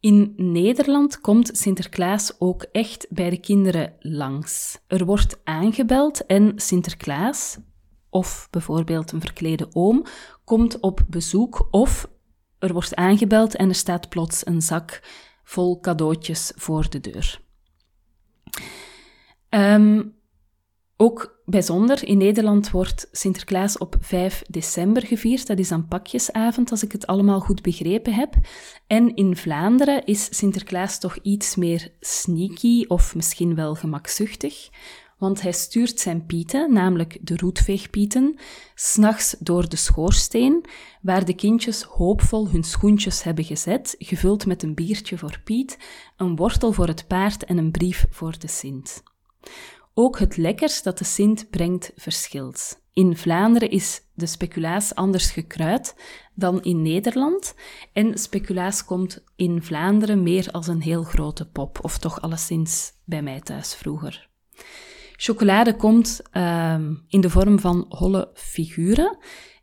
In 0.00 0.34
Nederland 0.36 1.20
komt 1.20 1.50
Sinterklaas 1.52 2.40
ook 2.40 2.62
echt 2.62 3.06
bij 3.10 3.30
de 3.30 3.40
kinderen 3.40 3.94
langs. 3.98 4.78
Er 4.86 5.04
wordt 5.04 5.40
aangebeld 5.44 6.26
en 6.26 6.52
Sinterklaas, 6.56 7.58
of 8.10 8.48
bijvoorbeeld 8.50 9.12
een 9.12 9.20
verklede 9.20 9.68
oom, 9.72 10.04
komt 10.44 10.80
op 10.80 11.04
bezoek 11.08 11.68
of 11.70 12.10
er 12.58 12.72
wordt 12.72 12.94
aangebeld 12.94 13.56
en 13.56 13.68
er 13.68 13.74
staat 13.74 14.08
plots 14.08 14.46
een 14.46 14.62
zak 14.62 15.02
vol 15.44 15.80
cadeautjes 15.80 16.52
voor 16.56 16.90
de 16.90 17.00
deur. 17.00 17.40
Um, 19.50 20.17
ook 21.00 21.40
bijzonder, 21.44 22.04
in 22.04 22.18
Nederland 22.18 22.70
wordt 22.70 23.08
Sinterklaas 23.12 23.78
op 23.78 23.96
5 24.00 24.42
december 24.48 25.06
gevierd. 25.06 25.46
Dat 25.46 25.58
is 25.58 25.68
dan 25.68 25.88
pakjesavond, 25.88 26.70
als 26.70 26.82
ik 26.82 26.92
het 26.92 27.06
allemaal 27.06 27.40
goed 27.40 27.62
begrepen 27.62 28.14
heb. 28.14 28.34
En 28.86 29.14
in 29.14 29.36
Vlaanderen 29.36 30.04
is 30.04 30.36
Sinterklaas 30.36 30.98
toch 31.00 31.18
iets 31.22 31.56
meer 31.56 31.92
sneaky 32.00 32.84
of 32.86 33.14
misschien 33.14 33.54
wel 33.54 33.74
gemakzuchtig. 33.74 34.68
Want 35.18 35.42
hij 35.42 35.52
stuurt 35.52 36.00
zijn 36.00 36.26
pieten, 36.26 36.72
namelijk 36.72 37.18
de 37.20 37.36
roetveegpieten, 37.36 38.38
s'nachts 38.74 39.36
door 39.38 39.68
de 39.68 39.76
schoorsteen, 39.76 40.64
waar 41.02 41.24
de 41.24 41.34
kindjes 41.34 41.82
hoopvol 41.82 42.48
hun 42.48 42.64
schoentjes 42.64 43.22
hebben 43.22 43.44
gezet, 43.44 43.94
gevuld 43.98 44.46
met 44.46 44.62
een 44.62 44.74
biertje 44.74 45.18
voor 45.18 45.40
Piet, 45.44 45.78
een 46.16 46.36
wortel 46.36 46.72
voor 46.72 46.86
het 46.86 47.06
paard 47.06 47.44
en 47.44 47.58
een 47.58 47.70
brief 47.70 48.06
voor 48.10 48.38
de 48.38 48.48
Sint. 48.48 49.02
Ook 50.00 50.18
het 50.18 50.36
lekkers 50.36 50.82
dat 50.82 50.98
de 50.98 51.04
Sint 51.04 51.50
brengt 51.50 51.92
verschilt. 51.96 52.82
In 52.92 53.16
Vlaanderen 53.16 53.70
is 53.70 54.00
de 54.14 54.26
speculaas 54.26 54.94
anders 54.94 55.30
gekruid 55.30 55.94
dan 56.34 56.62
in 56.62 56.82
Nederland. 56.82 57.54
En 57.92 58.18
speculaas 58.18 58.84
komt 58.84 59.24
in 59.36 59.62
Vlaanderen 59.62 60.22
meer 60.22 60.50
als 60.50 60.66
een 60.66 60.82
heel 60.82 61.02
grote 61.02 61.48
pop, 61.48 61.78
of 61.82 61.98
toch 61.98 62.20
alleszins 62.20 62.92
bij 63.04 63.22
mij 63.22 63.40
thuis 63.40 63.74
vroeger. 63.74 64.28
Chocolade 65.16 65.76
komt 65.76 66.20
uh, 66.32 66.74
in 67.08 67.20
de 67.20 67.30
vorm 67.30 67.58
van 67.58 67.84
holle 67.88 68.30
figuren. 68.34 69.18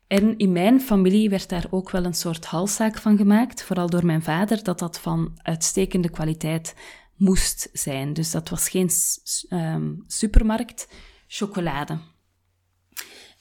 En 0.08 0.38
in 0.38 0.52
mijn 0.52 0.82
familie 0.82 1.30
werd 1.30 1.50
daar 1.50 1.68
ook 1.70 1.92
wel 1.92 2.06
een 2.06 2.14
soort 2.14 2.46
halszaak 2.46 2.98
van 2.98 3.18
gemaakt, 3.18 3.64
vooral 3.64 3.90
door 3.90 4.06
mijn 4.06 4.24
vader, 4.24 4.64
dat 4.64 4.80
dat 4.80 5.00
van 5.00 5.32
uitstekende 5.42 6.10
kwaliteit 6.10 6.76
moest 7.16 7.70
zijn. 7.74 8.14
Dus 8.14 8.32
dat 8.32 8.50
was 8.50 8.70
geen 8.70 8.90
um, 9.50 10.04
supermarkt 10.08 10.88
chocolade. 11.28 11.98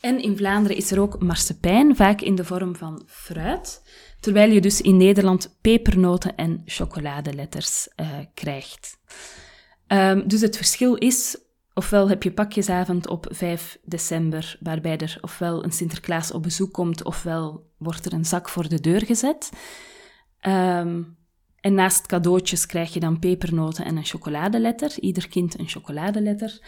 En 0.01 0.23
in 0.23 0.37
Vlaanderen 0.37 0.77
is 0.77 0.91
er 0.91 1.01
ook 1.01 1.23
marsepein, 1.23 1.97
vaak 1.97 2.21
in 2.21 2.35
de 2.35 2.45
vorm 2.45 2.77
van 2.77 3.03
fruit, 3.07 3.83
terwijl 4.21 4.51
je 4.51 4.61
dus 4.61 4.81
in 4.81 4.97
Nederland 4.97 5.59
pepernoten 5.61 6.37
en 6.37 6.63
chocoladeletters 6.65 7.89
uh, 7.97 8.09
krijgt. 8.35 8.99
Um, 9.89 10.29
dus 10.29 10.41
het 10.41 10.57
verschil 10.57 10.95
is, 10.95 11.39
ofwel 11.75 12.09
heb 12.09 12.23
je 12.23 12.33
pakjesavond 12.33 13.09
op 13.09 13.27
5 13.31 13.79
december, 13.85 14.57
waarbij 14.61 14.99
er 14.99 15.19
ofwel 15.21 15.65
een 15.65 15.73
Sinterklaas 15.73 16.33
op 16.33 16.43
bezoek 16.43 16.73
komt, 16.73 17.05
ofwel 17.05 17.71
wordt 17.79 18.07
er 18.07 18.13
een 18.13 18.25
zak 18.25 18.49
voor 18.49 18.69
de 18.69 18.81
deur 18.81 19.05
gezet. 19.05 19.51
Um, 20.41 21.17
en 21.65 21.75
naast 21.75 22.07
cadeautjes 22.07 22.67
krijg 22.67 22.95
je 22.95 23.01
dan 23.01 23.19
pepernoten 23.19 23.85
en 23.85 23.97
een 23.97 24.05
chocoladeletter. 24.05 25.01
Ieder 25.01 25.29
kind 25.29 25.59
een 25.59 25.69
chocoladeletter. 25.69 26.61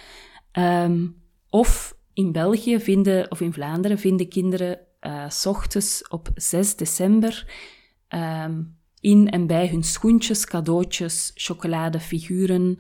Um, 0.52 1.22
of 1.50 1.96
in 2.12 2.32
België 2.32 2.80
vinden, 2.80 3.30
of 3.30 3.40
in 3.40 3.52
Vlaanderen 3.52 3.98
vinden 3.98 4.28
kinderen 4.28 4.78
uh, 5.00 5.30
s 5.30 5.46
ochtends 5.46 6.08
op 6.08 6.28
6 6.34 6.76
december 6.76 7.52
um, 8.08 8.78
in 9.00 9.30
en 9.30 9.46
bij 9.46 9.68
hun 9.68 9.82
schoentjes, 9.82 10.44
cadeautjes, 10.44 11.30
chocoladefiguren, 11.34 12.78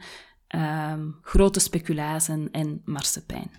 um, 0.48 1.18
grote 1.22 1.60
speculazen 1.60 2.50
en 2.50 2.82
marsepein. 2.84 3.50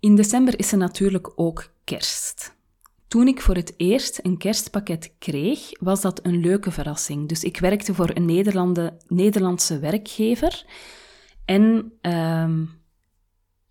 In 0.00 0.16
december 0.16 0.58
is 0.58 0.72
er 0.72 0.78
natuurlijk 0.78 1.32
ook 1.34 1.72
kerst. 1.84 2.58
Toen 3.10 3.28
ik 3.28 3.40
voor 3.40 3.54
het 3.54 3.74
eerst 3.76 4.18
een 4.22 4.38
kerstpakket 4.38 5.14
kreeg, 5.18 5.70
was 5.80 6.00
dat 6.00 6.20
een 6.22 6.40
leuke 6.40 6.70
verrassing. 6.70 7.28
Dus 7.28 7.44
ik 7.44 7.58
werkte 7.58 7.94
voor 7.94 8.10
een 8.14 8.24
Nederlande, 8.24 8.96
Nederlandse 9.06 9.78
werkgever. 9.78 10.64
En 11.44 11.92
um, 12.02 12.70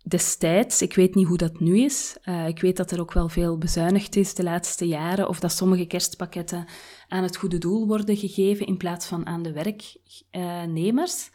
destijds, 0.02 0.82
ik 0.82 0.94
weet 0.94 1.14
niet 1.14 1.26
hoe 1.26 1.36
dat 1.36 1.60
nu 1.60 1.78
is, 1.78 2.16
uh, 2.24 2.48
ik 2.48 2.60
weet 2.60 2.76
dat 2.76 2.90
er 2.90 3.00
ook 3.00 3.12
wel 3.12 3.28
veel 3.28 3.58
bezuinigd 3.58 4.16
is 4.16 4.34
de 4.34 4.42
laatste 4.42 4.86
jaren, 4.86 5.28
of 5.28 5.40
dat 5.40 5.52
sommige 5.52 5.86
kerstpakketten 5.86 6.66
aan 7.08 7.22
het 7.22 7.36
goede 7.36 7.58
doel 7.58 7.86
worden 7.86 8.16
gegeven 8.16 8.66
in 8.66 8.76
plaats 8.76 9.06
van 9.06 9.26
aan 9.26 9.42
de 9.42 9.52
werknemers. 9.52 11.30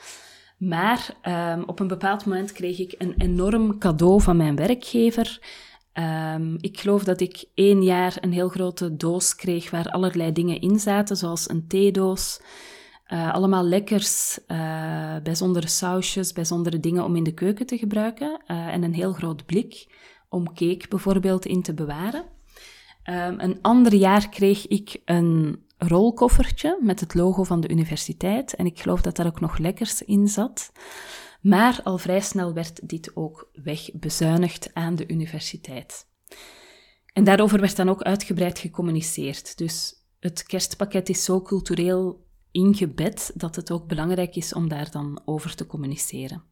Maar 0.57 1.17
um, 1.23 1.63
op 1.63 1.79
een 1.79 1.87
bepaald 1.87 2.25
moment 2.25 2.51
kreeg 2.51 2.79
ik 2.79 2.95
een 2.97 3.13
enorm 3.17 3.77
cadeau 3.77 4.21
van 4.21 4.37
mijn 4.37 4.55
werkgever. 4.55 5.39
Um, 5.99 6.55
ik 6.59 6.79
geloof 6.79 7.03
dat 7.03 7.21
ik 7.21 7.45
één 7.53 7.83
jaar 7.83 8.17
een 8.21 8.31
heel 8.31 8.49
grote 8.49 8.95
doos 8.95 9.35
kreeg 9.35 9.69
waar 9.69 9.89
allerlei 9.89 10.31
dingen 10.31 10.61
in 10.61 10.79
zaten, 10.79 11.17
zoals 11.17 11.49
een 11.49 11.67
theedoos, 11.67 12.41
uh, 13.07 13.33
allemaal 13.33 13.63
lekkers, 13.63 14.39
uh, 14.47 15.15
bijzondere 15.23 15.67
sausjes, 15.67 16.33
bijzondere 16.33 16.79
dingen 16.79 17.03
om 17.03 17.15
in 17.15 17.23
de 17.23 17.33
keuken 17.33 17.65
te 17.65 17.77
gebruiken. 17.77 18.41
Uh, 18.47 18.67
en 18.67 18.83
een 18.83 18.93
heel 18.93 19.13
groot 19.13 19.45
blik 19.45 19.87
om 20.29 20.53
cake 20.53 20.85
bijvoorbeeld 20.89 21.45
in 21.45 21.61
te 21.61 21.73
bewaren. 21.73 22.23
Um, 23.09 23.39
een 23.39 23.59
ander 23.61 23.93
jaar 23.93 24.29
kreeg 24.29 24.67
ik 24.67 25.01
een 25.05 25.63
rolkoffertje 25.77 26.77
met 26.81 26.99
het 26.99 27.13
logo 27.13 27.43
van 27.43 27.61
de 27.61 27.69
universiteit. 27.69 28.55
En 28.55 28.65
ik 28.65 28.79
geloof 28.79 29.01
dat 29.01 29.15
daar 29.15 29.25
ook 29.25 29.39
nog 29.39 29.57
lekkers 29.57 30.01
in 30.01 30.27
zat. 30.27 30.71
Maar 31.45 31.79
al 31.83 31.97
vrij 31.97 32.21
snel 32.21 32.53
werd 32.53 32.89
dit 32.89 33.15
ook 33.15 33.49
wegbezuinigd 33.53 34.73
aan 34.73 34.95
de 34.95 35.07
universiteit. 35.07 36.07
En 37.13 37.23
daarover 37.23 37.59
werd 37.59 37.75
dan 37.75 37.89
ook 37.89 38.01
uitgebreid 38.01 38.59
gecommuniceerd. 38.59 39.57
Dus 39.57 39.93
het 40.19 40.43
kerstpakket 40.43 41.09
is 41.09 41.23
zo 41.23 41.41
cultureel 41.41 42.27
ingebed 42.51 43.31
dat 43.35 43.55
het 43.55 43.71
ook 43.71 43.87
belangrijk 43.87 44.35
is 44.35 44.53
om 44.53 44.69
daar 44.69 44.91
dan 44.91 45.21
over 45.25 45.55
te 45.55 45.65
communiceren. 45.65 46.43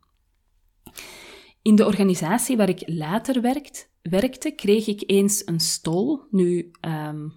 In 1.62 1.75
de 1.75 1.85
organisatie 1.85 2.57
waar 2.57 2.69
ik 2.69 2.83
later 2.85 3.41
werkt, 3.41 3.89
werkte, 4.01 4.51
kreeg 4.51 4.88
ik 4.88 5.03
eens 5.05 5.47
een 5.47 5.59
stol. 5.59 6.21
Nu, 6.31 6.71
um, 6.81 7.33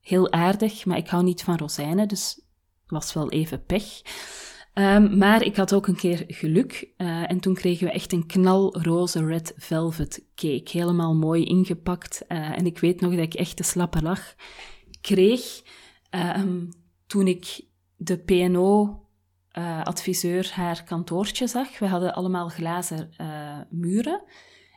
heel 0.00 0.32
aardig, 0.32 0.84
maar 0.84 0.98
ik 0.98 1.08
hou 1.08 1.22
niet 1.22 1.42
van 1.42 1.56
rozijnen, 1.56 2.08
dus 2.08 2.40
was 2.86 3.12
wel 3.12 3.30
even 3.30 3.64
pech. 3.64 4.02
Um, 4.74 5.18
maar 5.18 5.42
ik 5.42 5.56
had 5.56 5.74
ook 5.74 5.86
een 5.86 5.96
keer 5.96 6.24
geluk 6.26 6.92
uh, 6.96 7.30
en 7.30 7.40
toen 7.40 7.54
kregen 7.54 7.86
we 7.86 7.92
echt 7.92 8.12
een 8.12 8.26
knalroze 8.26 9.24
red 9.24 9.52
velvet 9.56 10.24
cake. 10.34 10.68
Helemaal 10.70 11.14
mooi 11.14 11.44
ingepakt. 11.44 12.24
Uh, 12.28 12.58
en 12.58 12.66
ik 12.66 12.78
weet 12.78 13.00
nog 13.00 13.10
dat 13.10 13.20
ik 13.20 13.34
echt 13.34 13.56
de 13.56 13.62
slappe 13.62 14.02
lach 14.02 14.34
kreeg 15.00 15.62
um, 16.10 16.68
toen 17.06 17.26
ik 17.26 17.64
de 17.96 18.18
PNO-adviseur 18.18 20.44
uh, 20.44 20.50
haar 20.50 20.84
kantoortje 20.84 21.46
zag. 21.46 21.78
We 21.78 21.86
hadden 21.86 22.14
allemaal 22.14 22.48
glazen 22.48 23.10
muren. 23.70 24.22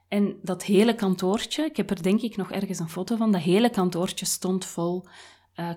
En 0.08 0.36
dat 0.42 0.64
hele 0.64 0.96
kantoortje, 0.96 1.66
ik 1.66 1.78
heb 1.78 1.90
er 1.90 2.04
denk 2.04 2.22
ik 2.22 2.36
nog 2.36 2.52
ergens 2.52 2.80
een 2.80 2.90
foto 2.90 3.16
van, 3.16 3.32
dat 3.32 3.42
hele 3.42 3.70
kantoortje 3.70 4.26
stond 4.26 4.66
vol 4.66 5.08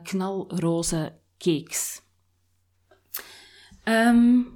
knalroze 0.03 1.19
cakes. 1.39 2.05
Um, 3.89 4.47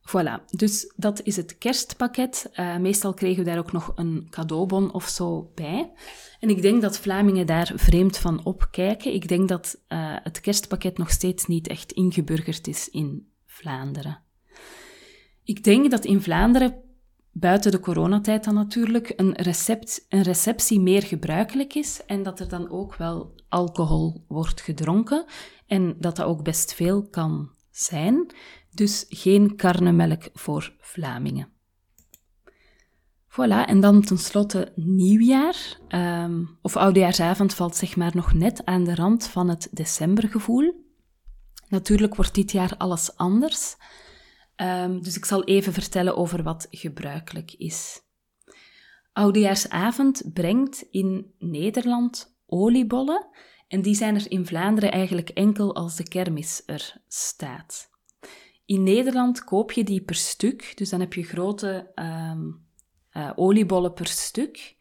voilà, 0.00 0.44
dus 0.50 0.92
dat 0.96 1.22
is 1.22 1.36
het 1.36 1.58
kerstpakket. 1.58 2.50
Uh, 2.54 2.76
meestal 2.76 3.14
kregen 3.14 3.44
we 3.44 3.50
daar 3.50 3.58
ook 3.58 3.72
nog 3.72 3.92
een 3.94 4.26
cadeaubon 4.30 4.92
of 4.92 5.08
zo 5.08 5.50
bij. 5.54 5.92
En 6.40 6.48
ik 6.48 6.62
denk 6.62 6.82
dat 6.82 6.98
Vlamingen 6.98 7.46
daar 7.46 7.72
vreemd 7.74 8.18
van 8.18 8.44
opkijken. 8.44 9.14
Ik 9.14 9.28
denk 9.28 9.48
dat 9.48 9.80
uh, 9.88 10.16
het 10.22 10.40
kerstpakket 10.40 10.98
nog 10.98 11.10
steeds 11.10 11.46
niet 11.46 11.68
echt 11.68 11.92
ingeburgerd 11.92 12.66
is 12.66 12.88
in 12.88 13.32
Vlaanderen. 13.46 14.22
Ik 15.44 15.64
denk 15.64 15.90
dat 15.90 16.04
in 16.04 16.22
Vlaanderen 16.22 16.74
buiten 17.32 17.70
de 17.70 17.80
coronatijd 17.80 18.44
dan 18.44 18.54
natuurlijk, 18.54 19.12
een, 19.16 19.32
recept, 19.32 20.06
een 20.08 20.22
receptie 20.22 20.80
meer 20.80 21.02
gebruikelijk 21.02 21.74
is 21.74 22.00
en 22.06 22.22
dat 22.22 22.40
er 22.40 22.48
dan 22.48 22.70
ook 22.70 22.96
wel 22.96 23.34
alcohol 23.48 24.24
wordt 24.28 24.60
gedronken 24.60 25.24
en 25.66 25.96
dat 25.98 26.16
dat 26.16 26.26
ook 26.26 26.42
best 26.42 26.74
veel 26.74 27.08
kan 27.08 27.54
zijn. 27.78 28.34
Dus 28.70 29.04
geen 29.08 29.56
karnemelk 29.56 30.28
voor 30.32 30.76
Vlamingen. 30.80 31.48
Voilà, 33.28 33.64
en 33.66 33.80
dan 33.80 34.02
tenslotte 34.02 34.72
nieuwjaar, 34.74 35.78
um, 35.88 36.58
of 36.62 36.76
oudejaarsavond 36.76 37.54
valt 37.54 37.76
zeg 37.76 37.96
maar 37.96 38.12
nog 38.14 38.32
net 38.32 38.64
aan 38.64 38.84
de 38.84 38.94
rand 38.94 39.26
van 39.26 39.48
het 39.48 39.68
decembergevoel. 39.72 40.84
Natuurlijk 41.68 42.14
wordt 42.14 42.34
dit 42.34 42.52
jaar 42.52 42.74
alles 42.76 43.16
anders. 43.16 43.76
Um, 44.56 45.02
dus 45.02 45.16
ik 45.16 45.24
zal 45.24 45.44
even 45.44 45.72
vertellen 45.72 46.16
over 46.16 46.42
wat 46.42 46.66
gebruikelijk 46.70 47.52
is. 47.52 48.00
Oudejaarsavond 49.12 50.30
brengt 50.32 50.86
in 50.90 51.34
Nederland 51.38 52.36
oliebollen 52.46 53.28
en 53.68 53.82
die 53.82 53.94
zijn 53.94 54.14
er 54.14 54.30
in 54.30 54.46
Vlaanderen 54.46 54.92
eigenlijk 54.92 55.28
enkel 55.28 55.74
als 55.74 55.96
de 55.96 56.08
kermis 56.08 56.62
er 56.66 56.96
staat. 57.08 57.90
In 58.64 58.82
Nederland 58.82 59.44
koop 59.44 59.72
je 59.72 59.84
die 59.84 60.00
per 60.00 60.14
stuk, 60.14 60.72
dus 60.74 60.88
dan 60.88 61.00
heb 61.00 61.12
je 61.12 61.22
grote 61.22 61.92
um, 61.94 62.66
uh, 63.12 63.32
oliebollen 63.34 63.92
per 63.92 64.06
stuk. 64.06 64.76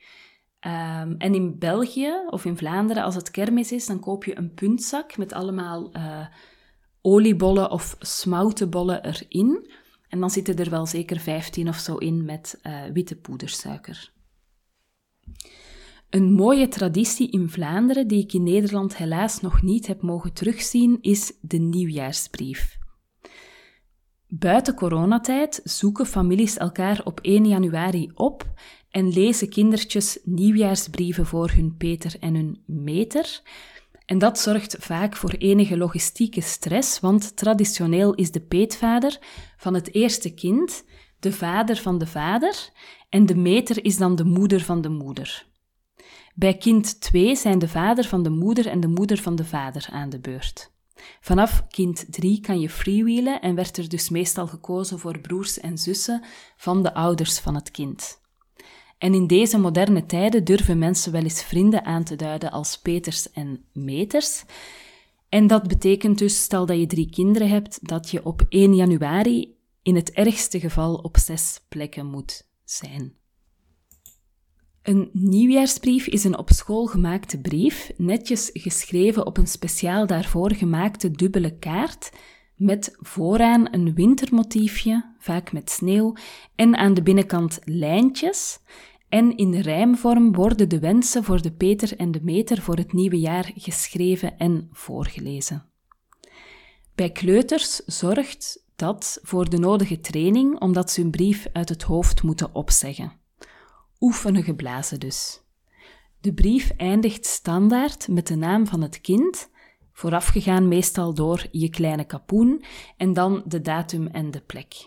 Um, 0.61 1.15
en 1.17 1.33
in 1.33 1.59
België 1.59 2.13
of 2.29 2.45
in 2.45 2.57
Vlaanderen, 2.57 3.03
als 3.03 3.15
het 3.15 3.31
kermis 3.31 3.71
is, 3.71 3.85
dan 3.85 3.99
koop 3.99 4.23
je 4.23 4.37
een 4.37 4.53
puntzak 4.53 5.17
met 5.17 5.33
allemaal 5.33 5.95
uh, 5.97 6.27
oliebollen 7.01 7.71
of 7.71 7.95
smoutenbollen 7.99 9.03
erin. 9.03 9.71
En 10.09 10.19
dan 10.19 10.29
zitten 10.29 10.55
er 10.55 10.69
wel 10.69 10.85
zeker 10.85 11.19
15 11.19 11.67
of 11.67 11.77
zo 11.77 11.95
in 11.95 12.25
met 12.25 12.59
uh, 12.63 12.83
witte 12.93 13.15
poedersuiker. 13.15 14.11
Een 16.15 16.34
mooie 16.34 16.67
traditie 16.67 17.32
in 17.32 17.49
Vlaanderen, 17.49 18.08
die 18.08 18.23
ik 18.23 18.34
in 18.34 18.43
Nederland 18.43 18.97
helaas 18.97 19.41
nog 19.41 19.62
niet 19.62 19.88
heb 19.88 20.01
mogen 20.01 20.34
terugzien, 20.34 20.97
is 21.01 21.34
de 21.41 21.58
nieuwjaarsbrief. 21.58 22.78
Buiten 24.28 24.75
coronatijd 24.75 25.62
zoeken 25.63 26.06
families 26.06 26.58
elkaar 26.58 27.01
op 27.04 27.19
1 27.21 27.45
januari 27.47 28.12
op 28.13 28.54
en 28.89 29.13
lezen 29.13 29.49
kindertjes 29.49 30.19
nieuwjaarsbrieven 30.23 31.25
voor 31.25 31.49
hun 31.49 31.75
Peter 31.78 32.15
en 32.19 32.36
hun 32.36 32.63
Meter, 32.65 33.41
en 34.06 34.17
dat 34.17 34.39
zorgt 34.39 34.75
vaak 34.80 35.15
voor 35.15 35.30
enige 35.30 35.78
logistieke 35.78 36.41
stress, 36.41 36.99
want 36.99 37.36
traditioneel 37.36 38.13
is 38.13 38.32
de 38.32 38.41
peetvader 38.41 39.19
van 39.58 39.73
het 39.73 39.93
eerste 39.93 40.34
kind 40.34 40.84
de 41.19 41.32
vader 41.32 41.75
van 41.78 41.97
de 41.97 42.08
vader 42.08 42.69
en 43.10 43.25
de 43.25 43.36
meter 43.36 43.86
is 43.86 43.97
dan 43.97 44.15
de 44.15 44.25
moeder 44.25 44.62
van 44.62 44.82
de 44.82 44.89
moeder. 44.89 45.54
Bij 46.37 46.57
kind 46.57 47.01
2 47.01 47.35
zijn 47.35 47.59
de 47.59 47.67
vader 47.67 48.03
van 48.03 48.23
de 48.23 48.29
moeder 48.29 48.67
en 48.67 48.79
de 48.79 48.87
moeder 48.87 49.17
van 49.17 49.35
de 49.35 49.45
vader 49.45 49.87
aan 49.91 50.09
de 50.09 50.19
beurt. 50.19 50.71
Vanaf 51.19 51.67
kind 51.67 52.05
3 52.09 52.39
kan 52.39 52.59
je 52.59 52.69
freewheelen 52.69 53.41
en 53.41 53.55
werd 53.55 53.77
er 53.77 53.89
dus 53.89 54.09
meestal 54.09 54.47
gekozen 54.47 54.99
voor 54.99 55.19
broers 55.19 55.59
en 55.59 55.77
zussen 55.77 56.23
van 56.57 56.83
de 56.83 56.93
ouders 56.93 57.39
van 57.39 57.55
het 57.55 57.71
kind. 57.71 58.19
En 58.97 59.13
in 59.13 59.27
deze 59.27 59.57
moderne 59.57 60.05
tijden 60.05 60.43
durven 60.43 60.77
mensen 60.77 61.11
wel 61.11 61.23
eens 61.23 61.43
vrienden 61.43 61.85
aan 61.85 62.03
te 62.03 62.15
duiden 62.15 62.51
als 62.51 62.79
Peters 62.79 63.31
en 63.31 63.65
Meters. 63.73 64.43
En 65.29 65.47
dat 65.47 65.67
betekent 65.67 66.17
dus, 66.17 66.43
stel 66.43 66.65
dat 66.65 66.79
je 66.79 66.87
drie 66.87 67.09
kinderen 67.09 67.49
hebt, 67.49 67.87
dat 67.87 68.09
je 68.09 68.25
op 68.25 68.45
1 68.49 68.75
januari 68.75 69.57
in 69.81 69.95
het 69.95 70.11
ergste 70.11 70.59
geval 70.59 70.95
op 70.95 71.17
zes 71.17 71.61
plekken 71.69 72.05
moet 72.05 72.47
zijn. 72.63 73.13
Een 74.85 75.09
nieuwjaarsbrief 75.13 76.07
is 76.07 76.23
een 76.23 76.37
op 76.37 76.49
school 76.49 76.85
gemaakte 76.85 77.39
brief, 77.39 77.91
netjes 77.97 78.49
geschreven 78.53 79.25
op 79.25 79.37
een 79.37 79.47
speciaal 79.47 80.07
daarvoor 80.07 80.53
gemaakte 80.53 81.11
dubbele 81.11 81.57
kaart, 81.57 82.11
met 82.55 82.95
vooraan 82.99 83.73
een 83.73 83.93
wintermotiefje, 83.93 85.13
vaak 85.19 85.51
met 85.51 85.69
sneeuw, 85.69 86.15
en 86.55 86.75
aan 86.75 86.93
de 86.93 87.03
binnenkant 87.03 87.59
lijntjes. 87.63 88.59
En 89.09 89.37
in 89.37 89.55
rijmvorm 89.55 90.33
worden 90.33 90.69
de 90.69 90.79
wensen 90.79 91.23
voor 91.23 91.41
de 91.41 91.51
Peter 91.51 91.97
en 91.97 92.11
de 92.11 92.21
Meter 92.23 92.61
voor 92.61 92.75
het 92.75 92.93
nieuwe 92.93 93.19
jaar 93.19 93.51
geschreven 93.55 94.37
en 94.37 94.69
voorgelezen. 94.71 95.65
Bij 96.95 97.11
kleuters 97.11 97.75
zorgt 97.75 98.63
dat 98.75 99.19
voor 99.21 99.49
de 99.49 99.57
nodige 99.57 99.99
training, 99.99 100.59
omdat 100.59 100.91
ze 100.91 101.01
hun 101.01 101.11
brief 101.11 101.47
uit 101.53 101.69
het 101.69 101.83
hoofd 101.83 102.23
moeten 102.23 102.55
opzeggen. 102.55 103.23
Oefenen 104.05 104.43
geblazen 104.43 104.99
dus. 104.99 105.41
De 106.21 106.33
brief 106.33 106.71
eindigt 106.77 107.25
standaard 107.25 108.07
met 108.07 108.27
de 108.27 108.35
naam 108.35 108.67
van 108.67 108.81
het 108.81 109.01
kind 109.01 109.49
voorafgegaan 109.93 110.67
meestal 110.67 111.13
door 111.13 111.45
je 111.51 111.69
kleine 111.69 112.03
kapoen 112.03 112.63
en 112.97 113.13
dan 113.13 113.43
de 113.45 113.61
datum 113.61 114.07
en 114.07 114.31
de 114.31 114.41
plek. 114.41 114.85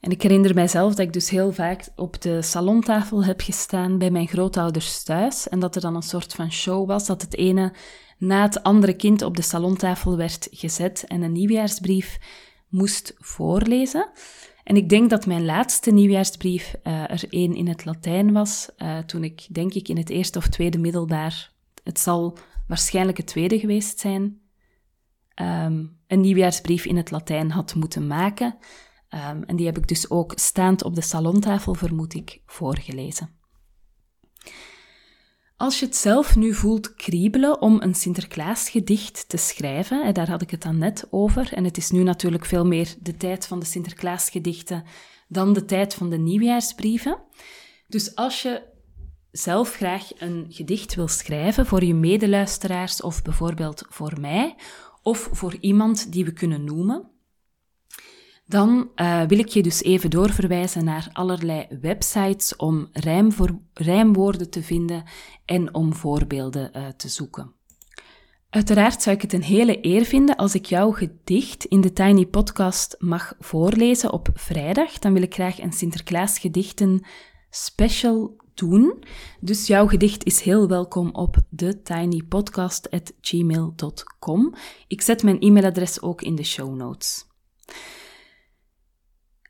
En 0.00 0.10
ik 0.10 0.22
herinner 0.22 0.54
mijzelf 0.54 0.94
dat 0.94 1.06
ik 1.06 1.12
dus 1.12 1.30
heel 1.30 1.52
vaak 1.52 1.88
op 1.96 2.22
de 2.22 2.42
salontafel 2.42 3.24
heb 3.24 3.40
gestaan 3.40 3.98
bij 3.98 4.10
mijn 4.10 4.28
grootouders 4.28 5.02
thuis 5.02 5.48
en 5.48 5.58
dat 5.58 5.74
er 5.74 5.80
dan 5.80 5.96
een 5.96 6.02
soort 6.02 6.34
van 6.34 6.52
show 6.52 6.88
was, 6.88 7.06
dat 7.06 7.22
het 7.22 7.36
ene 7.36 7.74
na 8.18 8.42
het 8.42 8.62
andere 8.62 8.96
kind 8.96 9.22
op 9.22 9.36
de 9.36 9.42
salontafel 9.42 10.16
werd 10.16 10.48
gezet 10.50 11.04
en 11.06 11.22
een 11.22 11.32
nieuwjaarsbrief 11.32 12.18
moest 12.68 13.14
voorlezen. 13.18 14.10
En 14.68 14.76
ik 14.76 14.88
denk 14.88 15.10
dat 15.10 15.26
mijn 15.26 15.44
laatste 15.44 15.90
nieuwjaarsbrief 15.90 16.74
uh, 16.84 17.10
er 17.10 17.24
één 17.28 17.54
in 17.54 17.68
het 17.68 17.84
Latijn 17.84 18.32
was, 18.32 18.68
uh, 18.78 18.98
toen 18.98 19.24
ik, 19.24 19.46
denk 19.50 19.74
ik, 19.74 19.88
in 19.88 19.96
het 19.96 20.10
eerste 20.10 20.38
of 20.38 20.48
tweede 20.48 20.78
middelbaar, 20.78 21.52
het 21.82 21.98
zal 21.98 22.38
waarschijnlijk 22.66 23.16
het 23.16 23.26
tweede 23.26 23.58
geweest 23.58 23.98
zijn, 23.98 24.40
um, 25.34 25.98
een 26.06 26.20
nieuwjaarsbrief 26.20 26.84
in 26.84 26.96
het 26.96 27.10
Latijn 27.10 27.50
had 27.50 27.74
moeten 27.74 28.06
maken. 28.06 28.56
Um, 29.10 29.42
en 29.42 29.56
die 29.56 29.66
heb 29.66 29.78
ik 29.78 29.88
dus 29.88 30.10
ook 30.10 30.32
staand 30.34 30.84
op 30.84 30.94
de 30.94 31.02
salontafel, 31.02 31.74
vermoed 31.74 32.14
ik, 32.14 32.40
voorgelezen. 32.46 33.37
Als 35.58 35.78
je 35.78 35.86
het 35.86 35.96
zelf 35.96 36.36
nu 36.36 36.54
voelt 36.54 36.94
kriebelen 36.94 37.60
om 37.60 37.82
een 37.82 37.94
Sinterklaasgedicht 37.94 39.28
te 39.28 39.36
schrijven, 39.36 40.14
daar 40.14 40.30
had 40.30 40.42
ik 40.42 40.50
het 40.50 40.62
dan 40.62 40.78
net 40.78 41.06
over, 41.10 41.52
en 41.52 41.64
het 41.64 41.76
is 41.76 41.90
nu 41.90 42.02
natuurlijk 42.02 42.44
veel 42.44 42.66
meer 42.66 42.94
de 43.00 43.16
tijd 43.16 43.46
van 43.46 43.58
de 43.58 43.66
Sinterklaasgedichten 43.66 44.84
dan 45.28 45.52
de 45.52 45.64
tijd 45.64 45.94
van 45.94 46.10
de 46.10 46.18
nieuwjaarsbrieven. 46.18 47.18
Dus 47.88 48.14
als 48.14 48.42
je 48.42 48.62
zelf 49.30 49.74
graag 49.74 50.20
een 50.20 50.46
gedicht 50.48 50.94
wil 50.94 51.08
schrijven 51.08 51.66
voor 51.66 51.84
je 51.84 51.94
medeluisteraars 51.94 53.02
of 53.02 53.22
bijvoorbeeld 53.22 53.82
voor 53.88 54.20
mij 54.20 54.54
of 55.02 55.28
voor 55.32 55.56
iemand 55.60 56.12
die 56.12 56.24
we 56.24 56.32
kunnen 56.32 56.64
noemen, 56.64 57.10
dan 58.48 58.90
uh, 58.96 59.22
wil 59.22 59.38
ik 59.38 59.48
je 59.48 59.62
dus 59.62 59.82
even 59.82 60.10
doorverwijzen 60.10 60.84
naar 60.84 61.08
allerlei 61.12 61.66
websites 61.80 62.56
om 62.56 62.88
rijmvoor, 62.92 63.58
rijmwoorden 63.72 64.50
te 64.50 64.62
vinden 64.62 65.04
en 65.44 65.74
om 65.74 65.94
voorbeelden 65.94 66.70
uh, 66.76 66.88
te 66.88 67.08
zoeken. 67.08 67.52
Uiteraard 68.50 69.02
zou 69.02 69.16
ik 69.16 69.22
het 69.22 69.32
een 69.32 69.42
hele 69.42 69.86
eer 69.86 70.04
vinden 70.04 70.36
als 70.36 70.54
ik 70.54 70.66
jouw 70.66 70.90
gedicht 70.90 71.64
in 71.64 71.80
de 71.80 71.92
Tiny 71.92 72.26
Podcast 72.26 72.96
mag 72.98 73.34
voorlezen 73.38 74.12
op 74.12 74.28
vrijdag. 74.34 74.98
Dan 74.98 75.12
wil 75.12 75.22
ik 75.22 75.34
graag 75.34 75.58
een 75.58 75.72
Sinterklaas 75.72 76.38
gedichten 76.38 77.04
special 77.50 78.36
doen. 78.54 79.04
Dus 79.40 79.66
jouw 79.66 79.86
gedicht 79.86 80.24
is 80.24 80.40
heel 80.40 80.68
welkom 80.68 81.10
op 81.12 81.36
thetinypodcast.gmail.com. 81.56 84.54
Ik 84.86 85.02
zet 85.02 85.22
mijn 85.22 85.40
e-mailadres 85.40 86.02
ook 86.02 86.22
in 86.22 86.34
de 86.34 86.44
show 86.44 86.74
notes. 86.74 87.26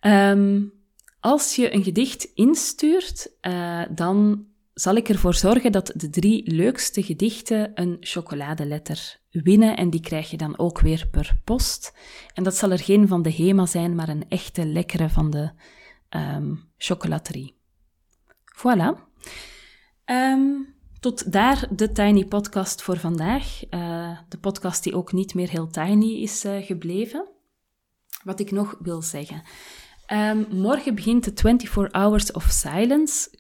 Um, 0.01 0.73
als 1.21 1.57
je 1.57 1.75
een 1.75 1.83
gedicht 1.83 2.25
instuurt, 2.35 3.31
uh, 3.43 3.83
dan 3.91 4.47
zal 4.75 4.95
ik 4.95 5.09
ervoor 5.09 5.35
zorgen 5.35 5.73
dat 5.73 5.93
de 5.97 6.11
drie 6.11 6.53
leukste 6.53 7.03
gedichten 7.03 7.71
een 7.75 7.97
chocoladeletter 8.01 9.21
winnen. 9.31 9.77
En 9.77 9.91
die 9.91 10.01
krijg 10.01 10.31
je 10.31 10.37
dan 10.37 10.59
ook 10.59 10.81
weer 10.81 11.09
per 11.11 11.41
post. 11.45 11.97
En 12.35 12.43
dat 12.43 12.57
zal 12.57 12.71
er 12.71 12.79
geen 12.79 13.09
van 13.09 13.23
de 13.23 13.31
Hema 13.31 13.67
zijn, 13.67 13.95
maar 13.95 14.09
een 14.09 14.29
echte 14.29 14.67
lekkere 14.67 15.09
van 15.11 15.31
de 15.31 15.51
um, 16.11 16.71
chocolaterie. 16.77 17.57
Voilà. 18.57 19.07
Um, 20.05 20.77
tot 21.01 21.33
daar 21.33 21.69
de 21.71 21.93
Tiny 21.93 22.25
Podcast 22.25 22.83
voor 22.83 22.99
vandaag. 22.99 23.63
Uh, 23.71 24.19
de 24.29 24.39
podcast 24.39 24.83
die 24.83 24.95
ook 24.95 25.13
niet 25.13 25.35
meer 25.35 25.49
heel 25.49 25.69
tiny 25.69 26.23
is 26.23 26.45
uh, 26.45 26.65
gebleven. 26.65 27.29
Wat 28.23 28.41
ik 28.41 28.51
nog 28.51 28.77
wil 28.81 29.03
zeggen. 29.03 29.43
Um, 30.13 30.47
morgen 30.51 30.95
begint 30.95 31.25
de 31.25 31.33
24 31.35 31.93
Hours 31.93 32.33
of 32.33 32.45
Silence. 32.51 33.31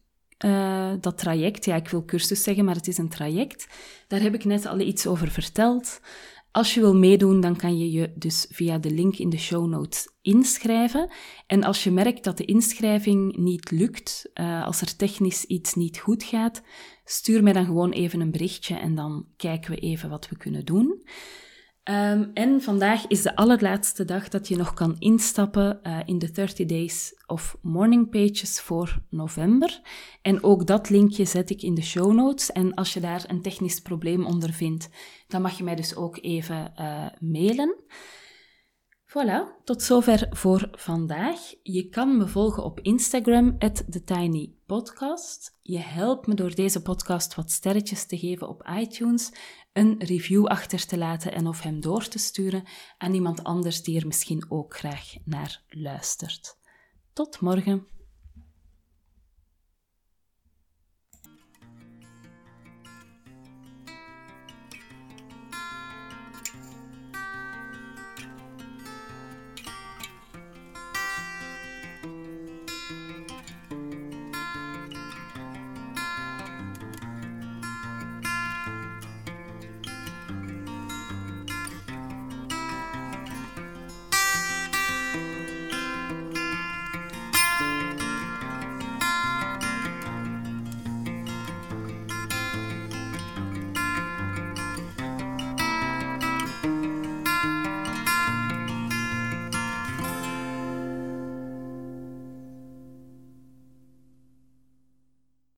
Uh, 0.45 0.93
dat 1.01 1.19
traject, 1.19 1.65
ja, 1.65 1.77
ik 1.77 1.89
wil 1.89 2.05
cursus 2.05 2.43
zeggen, 2.43 2.65
maar 2.65 2.75
het 2.75 2.89
is 2.89 2.99
een 2.99 3.09
traject. 3.09 3.67
Daar 4.09 4.21
heb 4.21 4.35
ik 4.35 4.45
net 4.45 4.67
al 4.67 4.81
iets 4.81 5.07
over 5.07 5.31
verteld. 5.31 6.01
Als 6.51 6.75
je 6.75 6.81
wil 6.81 6.95
meedoen, 6.95 7.41
dan 7.41 7.57
kan 7.57 7.79
je 7.79 7.91
je 7.91 8.13
dus 8.15 8.47
via 8.51 8.79
de 8.79 8.91
link 8.91 9.17
in 9.17 9.31
de 9.31 9.39
show 9.39 9.69
notes 9.69 10.09
inschrijven. 10.23 11.11
En 11.47 11.65
als 11.65 11.85
je 11.85 11.91
merkt 11.91 12.25
dat 12.25 12.37
de 12.37 12.45
inschrijving 12.45 13.37
niet 13.37 13.71
lukt, 13.71 14.31
uh, 14.35 14.65
als 14.65 14.81
er 14.81 14.97
technisch 14.97 15.45
iets 15.45 15.75
niet 15.75 15.99
goed 15.99 16.23
gaat, 16.23 16.63
stuur 17.05 17.43
mij 17.43 17.53
dan 17.53 17.65
gewoon 17.65 17.91
even 17.91 18.21
een 18.21 18.31
berichtje 18.31 18.77
en 18.77 18.95
dan 18.95 19.27
kijken 19.37 19.71
we 19.71 19.77
even 19.77 20.11
wat 20.11 20.29
we 20.29 20.37
kunnen 20.37 20.65
doen. 20.65 21.03
Um, 21.91 22.31
en 22.35 22.63
vandaag 22.63 23.07
is 23.07 23.23
de 23.23 23.37
allerlaatste 23.37 24.05
dag 24.05 24.29
dat 24.29 24.49
je 24.49 24.57
nog 24.57 24.75
kan 24.75 24.97
instappen 24.99 25.81
uh, 25.83 25.99
in 26.05 26.19
de 26.19 26.31
30 26.31 26.67
Days 26.67 27.15
of 27.27 27.57
Morning 27.63 28.11
Pages 28.11 28.61
voor 28.61 28.99
november. 29.11 29.81
En 30.23 30.43
ook 30.43 30.67
dat 30.67 30.91
linkje 30.91 31.25
zet 31.25 31.51
ik 31.51 31.63
in 31.63 31.75
de 31.75 31.83
show 31.83 32.13
notes. 32.13 32.53
En 32.53 32.75
als 32.75 32.93
je 32.93 33.01
daar 33.01 33.25
een 33.27 33.43
technisch 33.43 33.81
probleem 33.81 34.27
onder 34.27 34.53
vindt, 34.53 34.89
dan 35.29 35.43
mag 35.43 35.59
je 35.59 35.65
mij 35.65 35.75
dus 35.75 35.97
ook 35.97 36.19
even 36.21 36.73
uh, 36.81 37.07
mailen. 37.19 37.77
Voilà, 39.09 39.63
tot 39.65 39.83
zover 39.83 40.27
voor 40.31 40.69
vandaag. 40.73 41.39
Je 41.63 41.89
kan 41.89 42.17
me 42.17 42.27
volgen 42.27 42.65
op 42.65 42.81
Instagram, 42.81 43.59
TheTinyPodcast. 43.59 45.59
Je 45.63 45.79
helpt 45.79 46.27
me 46.27 46.35
door 46.35 46.55
deze 46.55 46.83
podcast 46.83 47.35
wat 47.35 47.51
sterretjes 47.51 48.07
te 48.07 48.19
geven 48.19 48.49
op 48.49 48.69
iTunes, 48.79 49.33
een 49.73 49.95
review 49.99 50.47
achter 50.47 50.87
te 50.87 50.99
laten 50.99 51.33
en 51.33 51.47
of 51.47 51.61
hem 51.61 51.81
door 51.81 52.09
te 52.09 52.19
sturen 52.19 52.65
aan 52.99 53.15
iemand 53.15 53.45
anders 53.45 53.83
die 53.83 54.01
er 54.01 54.07
misschien 54.07 54.45
ook 54.49 54.77
graag 54.77 55.15
naar 55.25 55.63
luistert. 55.69 56.57
Tot 57.13 57.41
morgen. 57.41 57.98